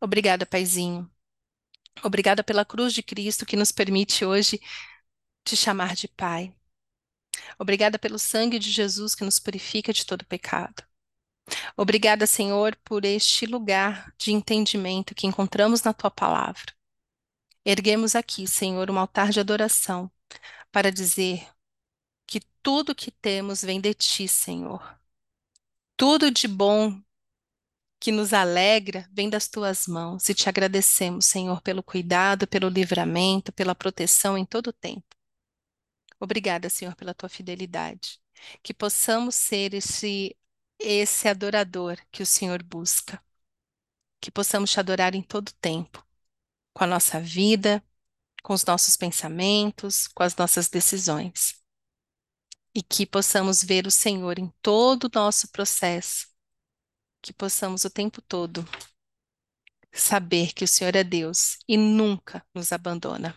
Obrigada, 0.01 0.45
Paizinho. 0.45 1.10
Obrigada 2.03 2.43
pela 2.43 2.65
cruz 2.65 2.93
de 2.93 3.01
Cristo 3.01 3.45
que 3.45 3.55
nos 3.55 3.71
permite 3.71 4.25
hoje 4.25 4.60
te 5.43 5.55
chamar 5.55 5.95
de 5.95 6.08
Pai. 6.08 6.53
Obrigada 7.58 7.97
pelo 7.97 8.19
sangue 8.19 8.60
de 8.60 8.69
Jesus 8.71 9.15
que 9.15 9.23
nos 9.23 9.39
purifica 9.39 9.93
de 9.93 10.05
todo 10.05 10.25
pecado. 10.25 10.84
Obrigada, 11.77 12.25
Senhor, 12.25 12.75
por 12.84 13.05
este 13.05 13.45
lugar 13.45 14.13
de 14.17 14.31
entendimento 14.31 15.13
que 15.15 15.27
encontramos 15.27 15.84
na 15.84 15.93
tua 15.93 16.12
palavra. 16.12 16.73
Erguemos 17.63 18.15
aqui, 18.15 18.47
Senhor, 18.47 18.89
um 18.91 18.99
altar 18.99 19.29
de 19.29 19.39
adoração 19.39 20.12
para 20.71 20.91
dizer 20.91 21.47
que 22.26 22.42
tudo 22.62 22.96
que 22.96 23.12
temos 23.12 23.62
vem 23.62 23.80
de 23.80 23.94
ti, 23.94 24.28
Senhor. 24.28 25.00
Tudo 25.98 26.32
de 26.32 26.48
bom 26.48 27.02
que 28.00 28.12
nos 28.12 28.34
alegra 28.34 29.08
vem 29.12 29.30
das 29.30 29.48
tuas 29.48 29.88
mãos 29.88 30.30
e 30.30 30.34
te 30.36 30.50
agradecemos, 30.50 31.26
Senhor, 31.26 31.62
pelo 31.62 31.82
cuidado, 31.82 32.48
pelo 32.48 32.70
livramento, 32.70 33.52
pela 33.52 33.74
proteção 33.76 34.38
em 34.38 34.46
todo 34.46 34.68
o 34.68 34.74
tempo. 34.74 35.16
Obrigada, 36.20 36.70
Senhor, 36.70 36.96
pela 36.96 37.14
tua 37.14 37.30
fidelidade. 37.30 38.20
Que 38.62 38.74
possamos 38.74 39.36
ser 39.36 39.74
esse 39.74 40.36
esse 40.80 41.28
adorador 41.28 41.98
que 42.12 42.22
o 42.22 42.26
Senhor 42.26 42.62
busca. 42.64 43.22
Que 44.20 44.32
possamos 44.32 44.72
te 44.72 44.80
adorar 44.80 45.16
em 45.16 45.22
todo 45.22 45.54
tempo, 45.54 46.06
com 46.74 46.84
a 46.84 46.88
nossa 46.88 47.20
vida, 47.20 47.84
com 48.44 48.54
os 48.54 48.66
nossos 48.66 48.98
pensamentos, 48.98 50.08
com 50.08 50.24
as 50.24 50.36
nossas 50.36 50.70
decisões. 50.70 51.55
E 52.76 52.84
que 52.84 53.06
possamos 53.08 53.64
ver 53.64 53.88
o 53.88 53.92
Senhor 53.92 54.38
em 54.38 54.54
todo 54.62 55.06
o 55.06 55.12
nosso 55.14 55.48
processo. 55.50 56.28
Que 57.22 57.34
possamos 57.34 57.86
o 57.86 57.90
tempo 57.90 58.22
todo 58.22 58.66
saber 59.94 60.54
que 60.54 60.64
o 60.64 60.68
Senhor 60.68 60.96
é 60.96 61.04
Deus 61.04 61.58
e 61.68 61.76
nunca 61.78 62.46
nos 62.54 62.72
abandona. 62.72 63.36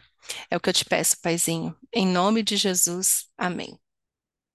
É 0.50 0.56
o 0.56 0.60
que 0.60 0.68
eu 0.68 0.74
te 0.74 0.84
peço, 0.84 1.18
Paizinho. 1.20 1.74
Em 1.92 2.06
nome 2.06 2.42
de 2.42 2.56
Jesus, 2.56 3.26
amém. 3.36 3.78